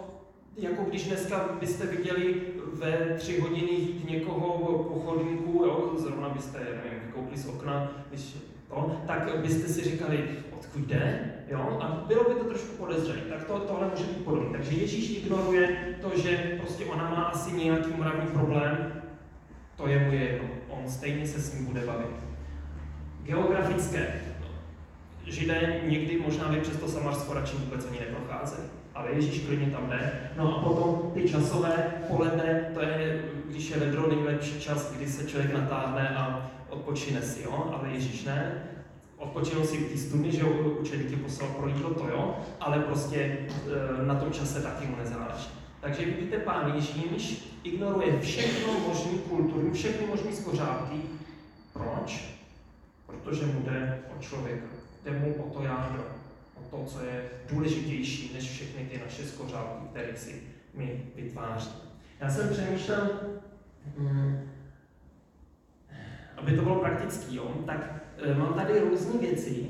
jako 0.56 0.84
když 0.84 1.08
dneska 1.08 1.48
byste 1.60 1.86
viděli 1.86 2.34
ve 2.72 3.16
tři 3.18 3.40
hodiny 3.40 3.72
jít 3.72 4.10
někoho 4.10 4.78
po 4.82 5.00
chodníku, 5.00 5.64
jo, 5.64 5.94
zrovna 5.98 6.28
byste, 6.28 6.58
nevím, 6.58 7.12
koukli 7.12 7.38
z 7.38 7.48
okna, 7.48 7.92
když 8.08 8.36
to, 8.68 9.02
tak 9.06 9.38
byste 9.38 9.68
si 9.68 9.84
říkali, 9.84 10.28
odkud 10.58 10.80
jde, 10.80 11.34
jo, 11.48 11.78
a 11.80 12.04
bylo 12.06 12.24
by 12.24 12.34
to 12.34 12.44
trošku 12.44 12.76
podezřelé, 12.76 13.18
tak 13.18 13.44
to, 13.44 13.58
tohle 13.58 13.88
může 13.90 14.04
být 14.04 14.24
podobné. 14.24 14.58
Takže 14.58 14.80
Ježíš 14.80 15.10
ignoruje 15.10 15.96
to, 16.00 16.18
že 16.18 16.58
prostě 16.60 16.84
ona 16.84 17.10
má 17.10 17.22
asi 17.22 17.52
nějaký 17.52 17.92
mravní 17.98 18.26
problém, 18.26 19.02
to 19.76 19.88
je 19.88 19.98
mu 19.98 20.12
jedno, 20.12 20.48
on 20.68 20.90
stejně 20.90 21.26
se 21.26 21.40
s 21.40 21.54
ním 21.54 21.66
bude 21.66 21.80
bavit. 21.80 22.16
Geografické. 23.22 24.20
Židé 25.26 25.80
někdy 25.86 26.20
možná 26.20 26.48
by 26.48 26.60
přes 26.60 26.76
to 26.76 26.88
Samarsko 26.88 27.34
radši 27.34 27.56
vůbec 27.56 27.86
ani 27.86 28.00
neprocházeli 28.00 28.81
ale 28.94 29.12
Ježíš 29.12 29.46
klidně 29.46 29.66
tam 29.66 29.90
jde. 29.90 30.30
No 30.36 30.56
a 30.56 30.62
potom 30.62 31.10
ty 31.14 31.28
časové 31.28 31.92
poledne, 32.08 32.70
to 32.74 32.80
je, 32.80 33.24
když 33.48 33.70
je 33.70 33.76
vedro, 33.76 34.08
nejlepší 34.08 34.60
čas, 34.60 34.92
kdy 34.92 35.06
se 35.06 35.26
člověk 35.26 35.54
natáhne 35.54 36.08
a 36.08 36.50
odpočine 36.68 37.22
si, 37.22 37.42
jo? 37.42 37.70
ale 37.72 37.88
Ježíš 37.88 38.24
ne. 38.24 38.68
Odpočinul 39.16 39.64
si 39.64 39.76
ty 39.76 39.98
studny, 39.98 40.32
že 40.32 40.44
učeníky 40.44 41.16
poslal 41.16 41.50
pro 41.50 41.90
to 41.90 42.08
jo, 42.08 42.36
ale 42.60 42.78
prostě 42.78 43.18
e, 43.18 44.06
na 44.06 44.14
tom 44.14 44.32
čase 44.32 44.62
taky 44.62 44.86
mu 44.86 44.96
nezáleží. 44.96 45.48
Takže 45.80 46.04
vidíte, 46.04 46.38
pán 46.38 46.72
Ježíš 46.74 47.52
ignoruje 47.64 48.20
všechno 48.20 48.72
možné 48.88 49.18
kultury, 49.28 49.70
všechny 49.70 50.06
možné 50.06 50.32
skořápky. 50.32 50.96
Proč? 51.72 52.34
Protože 53.06 53.46
mu 53.46 53.62
jde 53.62 54.02
o 54.16 54.22
člověka, 54.22 54.66
jde 55.04 55.18
mu 55.18 55.34
o 55.34 55.50
to 55.50 55.62
jádro 55.62 56.21
to, 56.70 56.84
co 56.86 57.04
je 57.04 57.24
důležitější 57.52 58.30
než 58.34 58.50
všechny 58.50 58.84
ty 58.84 59.00
naše 59.04 59.24
skořálky, 59.24 59.86
které 59.90 60.16
si 60.16 60.42
my 60.74 61.02
vytváří. 61.16 61.70
Já 62.20 62.30
jsem 62.30 62.48
přemýšlel, 62.48 63.10
mm, 63.98 64.50
aby 66.36 66.56
to 66.56 66.62
bylo 66.62 66.80
praktický, 66.80 67.36
jo, 67.36 67.54
tak 67.66 68.02
e, 68.18 68.34
mám 68.34 68.54
tady 68.54 68.80
různé 68.80 69.18
věci 69.20 69.66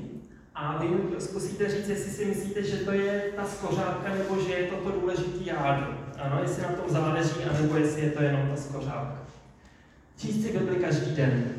a 0.55 0.77
vy 0.77 0.87
zkusíte 1.19 1.69
říct, 1.69 1.89
jestli 1.89 2.11
si 2.11 2.25
myslíte, 2.25 2.63
že 2.63 2.77
to 2.77 2.91
je 2.91 3.31
ta 3.35 3.45
skořálka, 3.45 4.15
nebo 4.15 4.39
že 4.41 4.53
je 4.53 4.67
to 4.67 4.75
to 4.75 4.91
důležitý 4.91 5.45
jádro. 5.45 5.93
Ano, 6.19 6.39
jestli 6.41 6.63
na 6.63 6.69
tom 6.71 6.85
záleží, 6.89 7.43
anebo 7.49 7.75
jestli 7.75 8.01
je 8.01 8.11
to 8.11 8.23
jenom 8.23 8.47
ta 8.47 8.55
skořálka. 8.55 9.23
Číst 10.17 10.43
si 10.43 10.57
Bibli 10.57 10.75
každý 10.75 11.15
den 11.15 11.52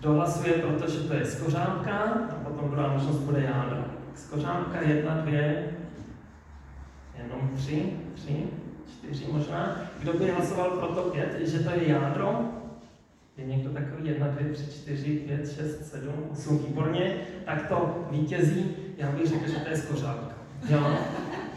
dohlasuje, 0.00 0.52
protože 0.52 0.98
to 0.98 1.14
je 1.14 1.24
skořánka 1.24 1.98
a 2.30 2.34
potom 2.44 2.70
druhá 2.70 2.92
možnost 2.92 3.18
bude 3.18 3.40
jádro. 3.40 3.84
Skořánka 4.14 4.80
jedna, 4.80 5.14
dvě, 5.14 5.74
jenom 7.22 7.50
tři, 7.56 7.92
tři, 8.14 8.46
čtyři 8.92 9.24
možná. 9.32 9.80
Kdo 9.98 10.12
by 10.12 10.30
hlasoval 10.30 10.70
pro 10.70 10.86
to 10.86 11.10
pět, 11.10 11.38
že 11.40 11.58
to 11.58 11.70
je 11.70 11.88
jádro? 11.88 12.40
Je 13.36 13.46
někdo 13.46 13.70
takový 13.70 14.08
jedna, 14.08 14.26
dvě, 14.26 14.52
tři, 14.52 14.66
čtyři, 14.66 15.16
pět, 15.16 15.52
šest, 15.56 15.90
sedm, 15.90 16.14
osm, 16.32 16.58
výborně. 16.58 17.16
Tak 17.44 17.68
to 17.68 18.06
vítězí, 18.10 18.76
já 18.96 19.10
bych 19.10 19.26
řekl, 19.26 19.48
že 19.50 19.56
to 19.56 19.68
je 19.68 19.76
skořánka. 19.76 20.36
Jo? 20.68 20.98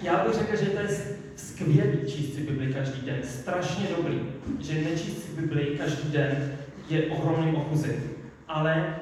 Já 0.02 0.26
bych 0.26 0.34
řekl, 0.34 0.56
že 0.56 0.70
to 0.70 0.80
je 0.80 0.88
skvělý 1.36 2.00
číst 2.08 2.36
si 2.36 2.42
Bibli 2.42 2.74
každý 2.74 3.06
den, 3.06 3.20
strašně 3.24 3.88
dobrý, 3.98 4.22
že 4.60 4.74
nečíst 4.74 5.24
si 5.24 5.42
Bibli 5.42 5.66
každý 5.66 6.12
den 6.12 6.52
je 6.90 7.06
ohromným 7.06 7.56
ochuzením 7.56 8.19
ale 8.50 8.96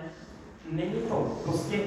není 0.72 0.94
to 1.10 1.42
prostě, 1.44 1.80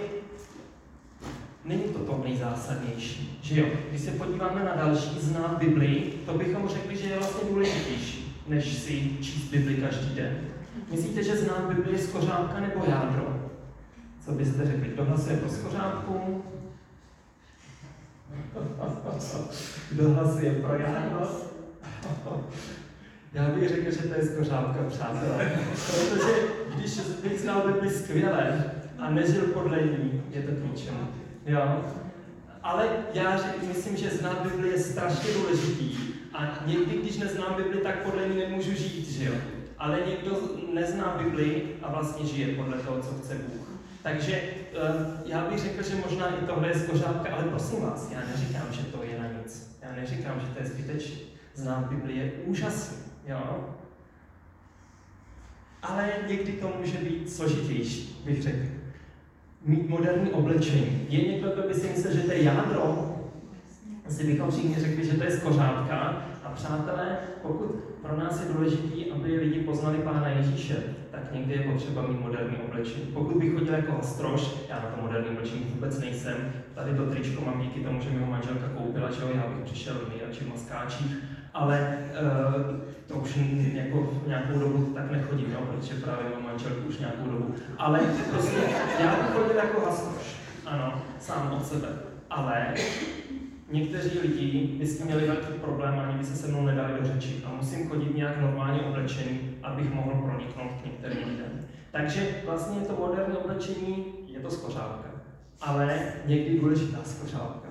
není 1.64 1.82
to 1.82 1.98
to 1.98 2.20
nejzásadnější, 2.24 3.38
že 3.42 3.60
jo? 3.60 3.66
Když 3.90 4.00
se 4.00 4.10
podíváme 4.10 4.64
na 4.64 4.74
další 4.74 5.20
znát 5.20 5.58
Bibli, 5.58 6.12
to 6.26 6.34
bychom 6.38 6.68
řekli, 6.68 6.96
že 6.96 7.08
je 7.08 7.18
vlastně 7.18 7.50
důležitější, 7.50 8.42
než 8.48 8.74
si 8.74 9.16
číst 9.20 9.50
Bibli 9.50 9.74
každý 9.74 10.14
den. 10.14 10.38
Myslíte, 10.90 11.22
že 11.22 11.36
znát 11.36 11.74
Bibli 11.74 11.92
je 11.92 11.98
skořápka 11.98 12.60
nebo 12.60 12.84
jádro? 12.88 13.50
Co 14.24 14.32
byste 14.32 14.66
řekli? 14.66 14.88
Kdo 14.88 15.04
hlasuje 15.04 15.36
pro 15.36 15.50
skořápku? 15.50 16.44
Kdo 19.90 20.10
hlasuje 20.10 20.54
pro 20.54 20.74
jádro? 20.74 21.28
Já 23.32 23.48
bych 23.48 23.68
řekl, 23.68 23.90
že 23.90 24.08
to 24.08 24.14
je 24.14 24.26
skořápka, 24.26 24.84
přátelé. 24.88 25.50
Protože 25.86 26.34
když 26.76 27.00
bych 27.22 27.40
znal 27.40 27.62
Bibli 27.66 27.90
skvěle 27.90 28.64
a 28.98 29.10
nežil 29.10 29.42
podle 29.42 29.82
ní, 29.82 30.22
je 30.30 30.42
to 30.42 30.52
k. 30.52 30.90
Jo? 31.46 31.84
Ale 32.62 32.88
já 33.14 33.40
myslím, 33.68 33.96
že 33.96 34.10
znát 34.10 34.42
Bibli 34.42 34.68
je 34.68 34.78
strašně 34.78 35.30
důležitý 35.34 35.96
a 36.34 36.64
někdy, 36.66 36.98
když 37.02 37.18
neznám 37.18 37.54
Bibli, 37.56 37.78
tak 37.78 38.02
podle 38.02 38.28
ní 38.28 38.36
nemůžu 38.36 38.74
žít, 38.74 39.10
že 39.10 39.24
jo? 39.24 39.34
Ale 39.78 39.98
někdo 40.06 40.40
nezná 40.74 41.16
Bibli 41.22 41.62
a 41.82 41.92
vlastně 41.92 42.26
žije 42.26 42.56
podle 42.56 42.78
toho, 42.78 43.00
co 43.00 43.14
chce 43.14 43.34
Bůh. 43.34 43.68
Takže 44.02 44.32
eh, 44.34 44.78
já 45.24 45.44
bych 45.50 45.58
řekl, 45.58 45.82
že 45.82 45.94
možná 45.94 46.26
i 46.26 46.46
tohle 46.46 46.68
je 46.68 46.78
skořápka, 46.78 47.34
ale 47.34 47.44
prosím 47.44 47.82
vás, 47.82 48.10
já 48.12 48.20
neříkám, 48.20 48.66
že 48.70 48.82
to 48.82 49.02
je 49.02 49.18
na 49.18 49.26
nic. 49.26 49.78
Já 49.82 49.92
neříkám, 49.92 50.40
že 50.40 50.46
to 50.46 50.62
je 50.62 50.68
zbytečné. 50.68 51.16
Znát 51.54 51.88
Bibli 51.88 52.16
je 52.16 52.32
úžasný. 52.44 52.99
Jo? 53.26 53.68
Ale 55.82 56.08
někdy 56.28 56.52
to 56.52 56.72
může 56.78 56.98
být 56.98 57.32
složitější, 57.32 58.22
bych 58.24 58.42
řekl. 58.42 58.66
Mít 59.64 59.88
moderní 59.88 60.30
oblečení. 60.30 61.06
Je 61.08 61.32
někdo, 61.32 61.50
kdo 61.50 61.62
by 61.68 61.74
si 61.74 61.88
myslel, 61.88 62.14
že 62.14 62.22
to 62.22 62.32
je 62.32 62.42
jádro? 62.42 63.16
Asi 64.06 64.26
bychom 64.26 64.50
všichni 64.50 64.74
řekli, 64.74 65.04
že 65.04 65.16
to 65.16 65.24
je 65.24 65.30
skořápka. 65.30 66.26
A 66.44 66.50
přátelé, 66.54 67.18
pokud 67.42 67.90
pro 68.02 68.16
nás 68.16 68.40
je 68.40 68.52
důležité, 68.52 69.10
aby 69.14 69.36
lidi 69.36 69.60
poznali 69.60 69.98
Pána 69.98 70.28
Ježíše, 70.28 70.76
tak 71.10 71.34
někdy 71.34 71.54
je 71.54 71.72
potřeba 71.72 72.06
mít 72.06 72.20
moderní 72.20 72.56
oblečení. 72.56 73.06
Pokud 73.06 73.36
bych 73.36 73.54
chodil 73.54 73.74
jako 73.74 73.92
hastroš, 73.92 74.54
já 74.68 74.74
na 74.74 74.90
to 74.90 75.02
moderní 75.02 75.28
oblečení 75.28 75.64
vůbec 75.74 75.98
nejsem, 76.00 76.52
tady 76.74 76.96
to 76.96 77.06
tričko 77.06 77.44
mám 77.44 77.60
díky 77.60 77.80
tomu, 77.80 78.00
že 78.00 78.10
mi 78.10 78.18
ho 78.18 78.26
manželka 78.26 78.68
koupila, 78.68 79.10
že 79.10 79.22
jo, 79.22 79.28
já 79.34 79.46
bych 79.46 79.64
přišel 79.64 79.94
nejradši 80.08 80.44
v 80.44 80.48
maskáčích, 80.48 81.16
ale 81.54 81.98
uh, 82.22 82.76
to 83.06 83.14
už 83.14 83.38
jako 83.72 84.12
nějakou 84.26 84.58
dobu 84.58 84.92
tak 84.94 85.10
nechodím, 85.10 85.52
jo, 85.52 85.60
protože 85.60 85.94
právě 85.94 86.30
mám 86.34 86.44
manželku 86.44 86.88
už 86.88 86.98
nějakou 86.98 87.30
dobu. 87.30 87.54
Ale 87.78 88.00
prostě 88.30 88.56
já 89.00 89.16
bych 89.16 89.32
chodil 89.32 89.56
jako 89.56 89.80
hastroš, 89.80 90.36
ano, 90.66 91.02
sám 91.20 91.52
od 91.52 91.66
sebe. 91.66 91.88
Ale 92.30 92.74
někteří 93.70 94.18
lidi 94.18 94.76
by 94.78 94.86
s 94.86 94.98
tím 94.98 95.06
měli 95.06 95.26
velký 95.26 95.52
problém, 95.52 95.98
ani 95.98 96.18
by 96.18 96.24
se 96.24 96.36
se 96.36 96.48
mnou 96.48 96.64
nedali 96.64 97.00
do 97.00 97.06
řeči. 97.06 97.42
A 97.46 97.54
musím 97.56 97.88
chodit 97.88 98.16
nějak 98.16 98.40
normálně 98.40 98.80
oblečený, 98.80 99.40
abych 99.62 99.94
mohl 99.94 100.10
proniknout 100.10 100.72
k 100.82 100.84
některým 100.84 101.28
lidem. 101.28 101.60
Takže 101.90 102.34
vlastně 102.44 102.80
to 102.80 102.96
moderní 103.06 103.36
oblečení, 103.36 104.04
je 104.26 104.40
to 104.40 104.50
skořálka. 104.50 105.10
Ale 105.60 106.12
někdy 106.26 106.60
důležitá 106.60 106.98
skořálka. 107.04 107.69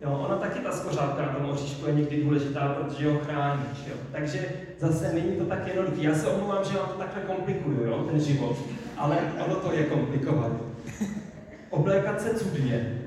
Jo, 0.00 0.10
ona 0.26 0.36
taky 0.36 0.60
ta 0.60 0.72
skořápka 0.72 1.22
na 1.22 1.32
tom 1.32 1.50
oříšku 1.50 1.86
je 1.86 1.94
někdy 1.94 2.24
důležitá, 2.24 2.74
protože 2.74 3.10
ho 3.10 3.18
chrání. 3.18 3.64
Jo. 3.86 3.94
Takže 4.12 4.48
zase 4.78 5.12
není 5.12 5.36
to 5.36 5.44
tak 5.44 5.66
jednoduché. 5.66 6.02
Já 6.02 6.14
se 6.14 6.26
omlouvám, 6.26 6.64
že 6.64 6.78
vám 6.78 6.88
to 6.88 6.94
takhle 6.94 7.22
komplikuju, 7.22 7.84
jo, 7.84 8.06
ten 8.10 8.20
život, 8.20 8.56
ale 8.96 9.18
ono 9.46 9.54
to 9.54 9.72
je 9.72 9.84
komplikované. 9.84 10.54
Oblékat 11.70 12.20
se 12.20 12.34
cudně. 12.34 13.02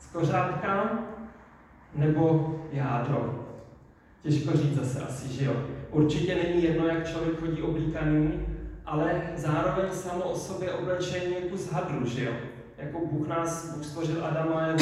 Skořápka 0.00 0.98
nebo 1.94 2.54
jádro. 2.72 3.46
Těžko 4.22 4.56
říct 4.56 4.76
zase 4.76 5.00
asi, 5.00 5.28
že 5.28 5.44
jo. 5.44 5.54
Určitě 5.90 6.34
není 6.34 6.64
jedno, 6.64 6.86
jak 6.86 7.10
člověk 7.10 7.40
chodí 7.40 7.62
oblíkaný, 7.62 8.46
ale 8.86 9.22
zároveň 9.36 9.90
samo 9.92 10.24
o 10.24 10.38
sobě 10.38 10.72
oblečení 10.72 11.34
je 11.34 11.40
kus 11.40 11.72
hadru, 11.72 12.06
že 12.06 12.24
jo 12.24 12.32
jako 12.84 13.06
Bůh 13.06 13.28
nás, 13.28 13.74
Bůh 13.74 13.84
stvořil 13.84 14.24
Adama 14.24 14.60
a 14.60 14.76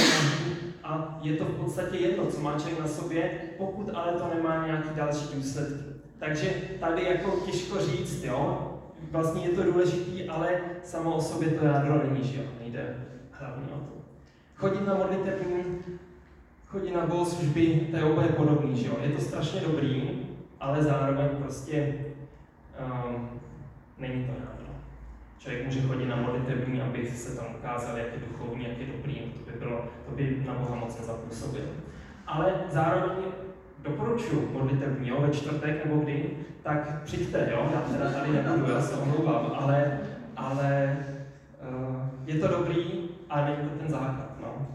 a 0.84 1.18
je 1.22 1.36
to 1.36 1.44
v 1.44 1.56
podstatě 1.56 1.96
jedno, 1.96 2.26
co 2.26 2.40
má 2.40 2.58
člověk 2.58 2.80
na 2.80 2.88
sobě, 2.88 3.30
pokud 3.58 3.90
ale 3.94 4.12
to 4.12 4.34
nemá 4.34 4.66
nějaký 4.66 4.88
další 4.94 5.34
důsledky. 5.34 5.92
Takže 6.18 6.54
tady 6.80 7.04
jako 7.04 7.30
těžko 7.30 7.78
říct, 7.78 8.24
jo, 8.24 8.72
vlastně 9.10 9.42
je 9.42 9.48
to 9.48 9.62
důležitý, 9.62 10.28
ale 10.28 10.60
samo 10.84 11.16
o 11.16 11.20
sobě 11.20 11.50
to 11.50 11.64
jádro 11.64 12.02
není, 12.04 12.28
že 12.28 12.40
jo, 12.40 12.46
nejde 12.60 12.96
hlavně 13.30 13.64
o 13.66 13.78
to. 13.78 13.92
Chodit 14.54 14.86
na 14.86 14.94
modlitební, 14.94 15.64
chodit 16.66 16.94
na 16.94 17.06
bohoslužby, 17.06 17.88
to 17.90 17.96
je 17.96 18.04
oboje 18.04 18.28
podobný, 18.28 18.76
že 18.82 18.88
jo, 18.88 18.96
je 19.02 19.10
to 19.10 19.20
strašně 19.20 19.60
dobrý, 19.60 20.10
ale 20.60 20.82
zároveň 20.82 21.28
prostě 21.28 22.04
um, 22.80 23.28
není 23.98 24.24
to 24.24 24.32
jádro. 24.32 24.71
Člověk 25.42 25.64
může 25.64 25.80
chodit 25.80 26.06
na 26.06 26.16
modlitební, 26.16 26.80
aby 26.80 27.10
se 27.10 27.36
tam 27.36 27.46
ukázal, 27.58 27.96
jak 27.96 28.06
je 28.06 28.20
duchovní, 28.28 28.64
jak 28.68 28.78
je 28.78 28.86
dobrý, 28.86 29.14
to 29.14 29.50
by, 29.50 29.58
bylo, 29.58 29.84
to 30.08 30.14
by 30.14 30.44
na 30.46 30.54
Boha 30.54 30.76
moc 30.76 30.98
nezapůsobilo. 30.98 31.66
Ale 32.26 32.52
zároveň 32.70 33.16
doporučuji 33.78 34.50
modlitevní, 34.52 35.08
jo, 35.08 35.20
ve 35.20 35.30
čtvrtek 35.30 35.84
nebo 35.84 36.00
kdy, 36.00 36.30
tak 36.62 37.02
přijďte, 37.04 37.48
jo, 37.50 37.70
já 37.74 37.80
teda 37.80 38.10
tady 38.10 38.32
nebudu, 38.32 38.72
já 38.72 38.80
se 38.80 38.94
omlouvám, 38.94 39.52
ale, 39.54 40.00
ale 40.36 40.98
uh, 41.68 41.96
je 42.26 42.34
to 42.34 42.48
dobrý 42.48 43.08
a 43.30 43.44
není 43.44 43.56
to 43.56 43.78
ten 43.78 43.88
základ, 43.88 44.36
no. 44.40 44.66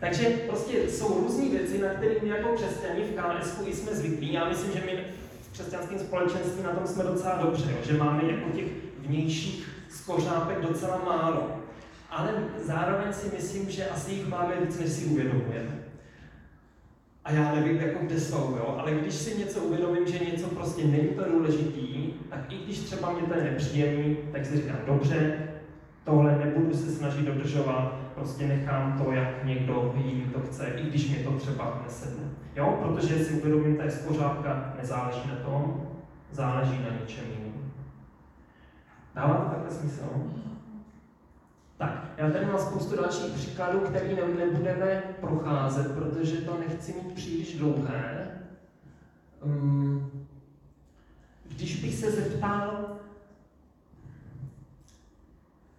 Takže 0.00 0.28
prostě 0.28 0.90
jsou 0.90 1.20
různé 1.20 1.48
věci, 1.48 1.78
na 1.78 1.88
které 1.88 2.14
my 2.22 2.28
jako 2.28 2.48
křesťani 2.48 3.02
v 3.02 3.14
KNSku 3.14 3.66
jsme 3.66 3.94
zvyklí. 3.94 4.32
Já 4.32 4.48
myslím, 4.48 4.72
že 4.72 4.82
my 4.86 5.04
v 5.42 5.52
křesťanském 5.52 5.98
společenství 5.98 6.62
na 6.62 6.70
tom 6.70 6.86
jsme 6.86 7.04
docela 7.04 7.38
dobře, 7.42 7.70
jo, 7.70 7.78
že 7.82 7.98
máme 7.98 8.22
jako 8.24 8.50
těch 8.50 8.66
vnějších 8.98 9.75
skořápek 9.88 10.60
docela 10.60 11.00
málo. 11.04 11.60
Ale 12.10 12.34
zároveň 12.62 13.12
si 13.12 13.36
myslím, 13.36 13.70
že 13.70 13.88
asi 13.88 14.12
jich 14.12 14.28
máme 14.28 14.60
víc, 14.60 14.78
než 14.78 14.88
si 14.88 15.04
uvědomujeme. 15.04 15.86
A 17.24 17.32
já 17.32 17.54
nevím, 17.54 17.76
jako 17.76 17.98
kde 18.04 18.20
jsou, 18.20 18.56
jo? 18.56 18.76
ale 18.78 18.92
když 18.92 19.14
si 19.14 19.38
něco 19.38 19.60
uvědomím, 19.60 20.06
že 20.06 20.24
něco 20.24 20.48
prostě 20.48 20.84
není 20.84 21.08
to 21.08 21.24
důležitý, 21.24 22.12
tak 22.30 22.52
i 22.52 22.56
když 22.64 22.78
třeba 22.78 23.12
mě 23.12 23.22
to 23.22 23.38
je 23.38 23.44
nepříjemný, 23.44 24.16
tak 24.32 24.46
si 24.46 24.56
říkám, 24.56 24.76
dobře, 24.86 25.38
tohle 26.04 26.38
nebudu 26.38 26.76
se 26.76 26.90
snažit 26.90 27.26
dodržovat, 27.26 27.98
prostě 28.14 28.46
nechám 28.46 29.02
to, 29.04 29.12
jak 29.12 29.44
někdo 29.44 29.94
jiný 29.96 30.30
to 30.32 30.40
chce, 30.40 30.66
i 30.76 30.90
když 30.90 31.10
mi 31.10 31.24
to 31.24 31.32
třeba 31.32 31.82
nesedne. 31.84 32.24
Jo, 32.56 32.78
protože 32.82 33.24
si 33.24 33.32
uvědomím, 33.32 33.76
ta 33.76 33.90
spořádka 33.90 34.74
nezáleží 34.78 35.28
na 35.28 35.34
tom, 35.34 35.88
záleží 36.32 36.78
na 36.90 37.00
něčem 37.00 37.24
jiném. 37.38 37.65
Dává 39.16 39.34
to 39.34 39.50
takhle 39.50 39.70
smysl? 39.70 40.02
Tak, 41.76 42.12
já 42.16 42.30
tady 42.30 42.46
mám 42.46 42.58
spoustu 42.58 42.96
dalších 42.96 43.34
příkladů, 43.34 43.78
které 43.78 44.14
ne, 44.14 44.46
nebudeme 44.46 45.02
procházet, 45.20 45.94
protože 45.94 46.36
to 46.36 46.58
nechci 46.58 46.92
mít 46.92 47.12
příliš 47.14 47.58
dlouhé. 47.58 48.30
Um, 49.42 50.10
když 51.48 51.80
bych 51.80 51.94
se 51.94 52.10
zeptal, 52.10 52.96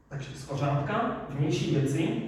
takže 0.09 0.29
skořápka, 0.35 1.21
vnější 1.29 1.75
věci, 1.75 2.21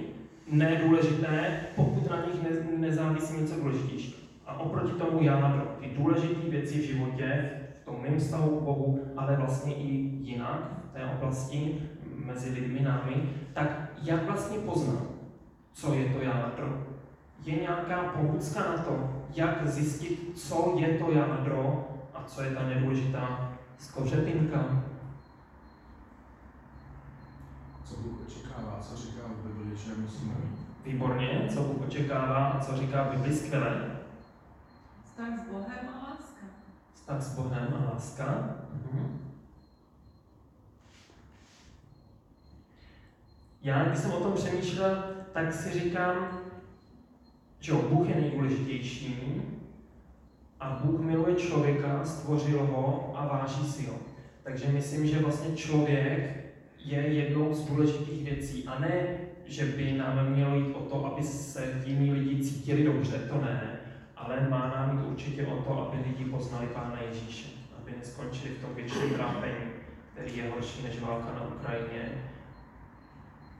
nedůležité, 0.50 1.60
pokud 1.76 2.10
na 2.10 2.26
nich 2.26 2.42
ne, 2.42 2.50
nezávisí 2.78 3.40
něco 3.40 3.54
důležitější. 3.54 4.40
A 4.46 4.60
oproti 4.60 4.92
tomu 4.92 5.22
jádro, 5.22 5.76
ty 5.80 5.90
důležité 5.96 6.50
věci 6.50 6.78
v 6.78 6.86
životě, 6.86 7.50
v 7.82 7.84
tom 7.84 8.02
mém 8.02 8.18
vztahu 8.18 8.60
k 8.60 8.62
Bohu, 8.62 9.12
ale 9.16 9.36
vlastně 9.36 9.74
i 9.74 9.88
jinak 10.22 10.79
té 10.92 11.04
oblasti, 11.04 11.82
mezi 12.24 12.50
lidmi 12.50 12.80
námi, 12.80 13.30
tak 13.52 13.90
jak 14.02 14.24
vlastně 14.24 14.58
poznám, 14.58 15.08
co 15.72 15.94
je 15.94 16.14
to 16.14 16.22
jádro? 16.22 16.86
Je 17.44 17.60
nějaká 17.60 18.02
pomůcka 18.02 18.60
na 18.60 18.82
to, 18.82 19.24
jak 19.34 19.68
zjistit, 19.68 20.32
co 20.38 20.74
je 20.78 20.98
to 20.98 21.10
jádro 21.12 21.88
a 22.14 22.24
co 22.24 22.42
je 22.42 22.50
ta 22.50 22.62
nedůležitá 22.62 23.52
skořetinka? 23.78 24.82
Co 27.84 27.96
Bůh 27.96 28.26
očekává, 28.26 28.78
co 28.80 28.96
říká 28.96 29.22
v 29.26 29.46
Bibli, 29.46 29.76
že 29.76 29.94
musíme 29.96 30.34
mít. 30.34 30.58
Výborně, 30.84 31.48
co 31.54 31.62
Bůh 31.62 31.86
očekává 31.86 32.46
a 32.46 32.60
co 32.60 32.76
říká 32.76 33.04
Bibli 33.04 33.36
skvěle. 33.36 34.00
Vztah 35.04 35.38
s 35.38 35.50
Bohem 35.52 35.88
a 35.94 36.08
láska. 36.10 36.46
Vztah 36.94 37.22
s 37.22 37.36
Bohem 37.36 37.74
a 37.80 37.92
láska. 37.92 38.56
Mhm. 38.72 39.29
Já, 43.62 43.84
když 43.84 43.98
jsem 43.98 44.12
o 44.12 44.20
tom 44.20 44.32
přemýšlel, 44.32 45.04
tak 45.32 45.52
si 45.52 45.80
říkám, 45.80 46.40
že 47.60 47.72
jo, 47.72 47.82
Bůh 47.82 48.08
je 48.08 48.14
nejdůležitější 48.14 49.42
a 50.60 50.80
Bůh 50.84 51.00
miluje 51.00 51.34
člověka, 51.34 52.04
stvořil 52.04 52.66
ho 52.66 53.12
a 53.16 53.26
váží 53.26 53.64
si 53.64 53.86
ho. 53.86 53.94
Takže 54.42 54.68
myslím, 54.68 55.06
že 55.06 55.18
vlastně 55.18 55.56
člověk 55.56 56.44
je 56.84 56.98
jednou 56.98 57.54
z 57.54 57.64
důležitých 57.66 58.24
věcí 58.24 58.64
a 58.66 58.78
ne, 58.78 59.18
že 59.46 59.64
by 59.64 59.92
nám 59.92 60.30
mělo 60.30 60.56
jít 60.56 60.74
o 60.74 60.80
to, 60.80 61.06
aby 61.06 61.22
se 61.22 61.82
jiní 61.84 62.12
lidi 62.12 62.44
cítili 62.44 62.84
dobře, 62.84 63.18
to 63.18 63.34
ne, 63.34 63.80
ale 64.16 64.48
má 64.50 64.68
nám 64.76 64.98
jít 64.98 65.06
určitě 65.10 65.46
o 65.46 65.56
to, 65.56 65.88
aby 65.88 66.08
lidi 66.08 66.24
poznali 66.24 66.66
Pána 66.66 66.98
Ježíše, 67.08 67.48
aby 67.82 67.92
neskončili 67.98 68.54
v 68.54 68.60
tom 68.60 68.74
věčném 68.74 69.10
trápení, 69.10 69.70
který 70.12 70.36
je 70.36 70.50
horší 70.50 70.82
než 70.82 71.00
válka 71.00 71.32
na 71.34 71.54
Ukrajině, 71.56 72.29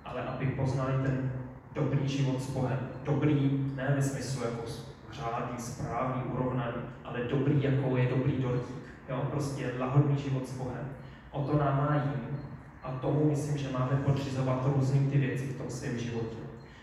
ale 0.04 0.22
aby 0.22 0.46
poznali 0.46 0.92
ten 1.02 1.32
dobrý 1.74 2.08
život 2.08 2.42
s 2.42 2.50
Bohem. 2.50 2.78
Dobrý 3.04 3.72
ne 3.76 3.92
ve 3.96 4.02
smyslu 4.02 4.44
jako 4.44 4.62
řádný, 5.12 5.58
správný, 5.58 6.22
urovnaný, 6.32 6.76
ale 7.04 7.24
dobrý, 7.24 7.62
jako 7.62 7.96
je 7.96 8.08
dobrý 8.08 8.32
dortík. 8.32 8.76
Jo? 9.08 9.22
Prostě 9.30 9.72
lahodný 9.78 10.18
život 10.18 10.48
s 10.48 10.58
Bohem. 10.58 10.88
O 11.30 11.42
to 11.42 11.58
nám 11.58 11.76
má 11.76 11.94
jít. 11.94 12.40
A 12.82 12.92
tomu 12.92 13.30
myslím, 13.30 13.58
že 13.58 13.72
máme 13.72 13.96
podřizovat 14.04 14.68
různé 14.76 15.00
ty 15.10 15.18
věci 15.18 15.46
v 15.46 15.58
tom 15.58 15.70
svém 15.70 15.98
životě. 15.98 16.36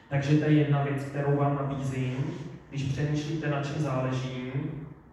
Takže 0.09 0.37
to 0.37 0.45
je 0.45 0.51
jedna 0.51 0.83
věc, 0.83 1.03
kterou 1.03 1.37
vám 1.37 1.55
nabízím. 1.55 2.15
Když 2.69 2.83
přemýšlíte, 2.83 3.49
na 3.49 3.63
čem 3.63 3.81
záleží, 3.81 4.51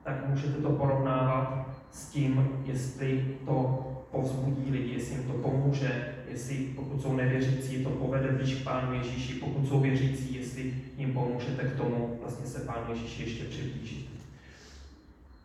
tak 0.03 0.29
můžete 0.29 0.63
to 0.63 0.71
porovnávat 0.71 1.69
s 1.91 2.07
tím, 2.07 2.49
jestli 2.65 3.37
to 3.45 3.81
povzbudí 4.11 4.71
lidi, 4.71 4.93
jestli 4.93 5.15
jim 5.15 5.25
to 5.25 5.33
pomůže, 5.33 6.14
jestli 6.35 6.55
pokud 6.55 7.03
jsou 7.03 7.17
nevěřící, 7.17 7.85
to 7.85 7.91
povede 7.91 8.29
blíž 8.29 8.55
k 8.55 8.65
Pánu 8.65 8.95
Ježíši, 8.95 9.35
pokud 9.35 9.69
jsou 9.69 9.81
věřící, 9.81 10.35
jestli 10.35 10.75
jim 10.99 11.13
pomůžete 11.13 11.65
k 11.65 11.77
tomu 11.77 12.19
vlastně 12.21 12.47
se 12.47 12.61
Pánu 12.61 12.95
Ježíši 12.95 13.23
ještě 13.23 13.45
přiblížit. 13.45 14.09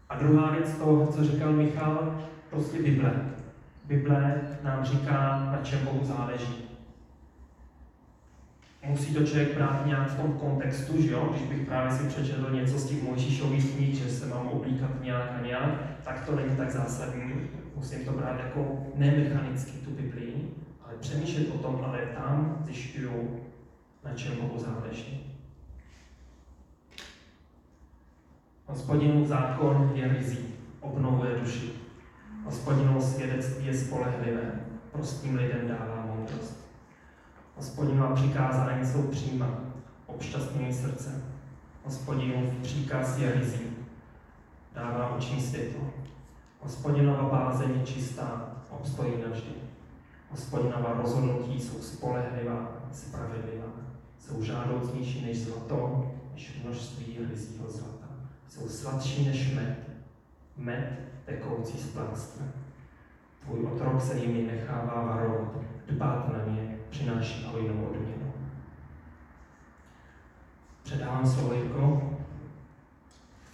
A 0.10 0.16
druhá 0.16 0.52
věc 0.52 0.78
toho, 0.78 1.08
co 1.08 1.24
říkal 1.24 1.54
Michal, 1.54 2.22
prostě 2.50 2.82
Bible. 2.82 3.14
Bible 3.86 4.42
nám 4.64 4.86
říká, 4.86 5.50
na 5.52 5.60
čem 5.64 5.80
Bohu 5.86 6.06
záleží. 6.06 6.56
Musí 8.86 9.14
to 9.14 9.24
člověk 9.24 9.56
brát 9.56 9.86
nějak 9.86 10.10
v 10.10 10.22
tom 10.22 10.34
kontextu, 10.34 11.02
že 11.02 11.12
jo? 11.12 11.30
Když 11.32 11.50
bych 11.50 11.68
právě 11.68 11.98
si 11.98 12.08
přečetl 12.08 12.52
něco 12.52 12.80
z 12.80 12.90
těch 12.90 13.04
Mojžíšových 13.04 13.76
knih, 13.76 13.96
že 13.96 14.10
se 14.10 14.26
mám 14.26 14.48
oblíkat 14.48 15.04
nějak 15.04 15.32
a 15.40 15.46
nějak, 15.46 15.70
tak 16.04 16.26
to 16.26 16.36
není 16.36 16.56
tak 16.58 16.72
zásadní. 16.72 17.34
Musím 17.76 18.06
to 18.06 18.12
brát 18.12 18.40
jako 18.40 18.86
nemechanicky 18.96 19.72
tu 19.72 19.92
Biblii, 19.92 20.29
ale 20.29 20.29
přemýšlet 21.00 21.56
o 21.56 21.58
tom, 21.58 21.82
ale 21.84 21.98
tam 21.98 22.58
zjišťuju, 22.66 23.40
na 24.04 24.14
čem 24.14 24.36
Bohu 24.36 24.60
záleží. 24.60 25.36
Hospodinův 28.66 29.28
zákon 29.28 29.92
je 29.94 30.08
rizí, 30.08 30.46
obnovuje 30.80 31.40
duši. 31.40 31.72
Hospodinovo 32.46 33.02
svědectví 33.02 33.66
je 33.66 33.78
spolehlivé, 33.78 34.66
prostým 34.92 35.36
lidem 35.36 35.68
dává 35.68 36.06
moudrost. 36.06 36.70
Hospodinova 37.56 38.16
přikázání 38.16 38.86
jsou 38.86 39.08
přímá, 39.08 39.60
obšťastňují 40.06 40.74
srdce. 40.74 41.24
Hospodinův 41.84 42.54
příkaz 42.62 43.18
je 43.18 43.32
rizí, 43.32 43.78
dává 44.74 45.16
oční 45.16 45.42
světlo. 45.42 45.94
Hospodinova 46.60 47.24
bázeň 47.24 47.72
je 47.80 47.86
čistá, 47.86 48.56
obstojí 48.70 49.14
navždy. 49.28 49.69
Hospodinova 50.32 50.94
rozhodnutí 50.94 51.62
jsou 51.62 51.82
spolehlivá, 51.82 52.72
spravedlivá. 52.92 53.68
Jsou 54.20 54.44
žádoucnější 54.44 55.26
než 55.26 55.46
zlato, 55.46 56.12
než 56.34 56.62
množství 56.64 57.18
rizího 57.30 57.72
zlata. 57.72 58.08
Jsou 58.48 58.70
sladší 58.70 59.26
než 59.28 59.54
med, 59.54 59.78
med 60.58 61.00
tekoucí 61.26 61.78
z 61.78 61.88
plástra. 61.88 62.46
Tvůj 63.46 63.66
otrok 63.66 64.02
se 64.02 64.18
jimi 64.18 64.52
nechává 64.52 65.04
varovat, 65.04 65.58
dbát 65.88 66.34
na 66.34 66.54
ně, 66.54 66.78
přináší 66.90 67.46
hojnou 67.46 67.86
odměnu. 67.86 68.34
Předávám 70.84 71.28
slovo 71.28 71.54
Jirko. 71.54 72.19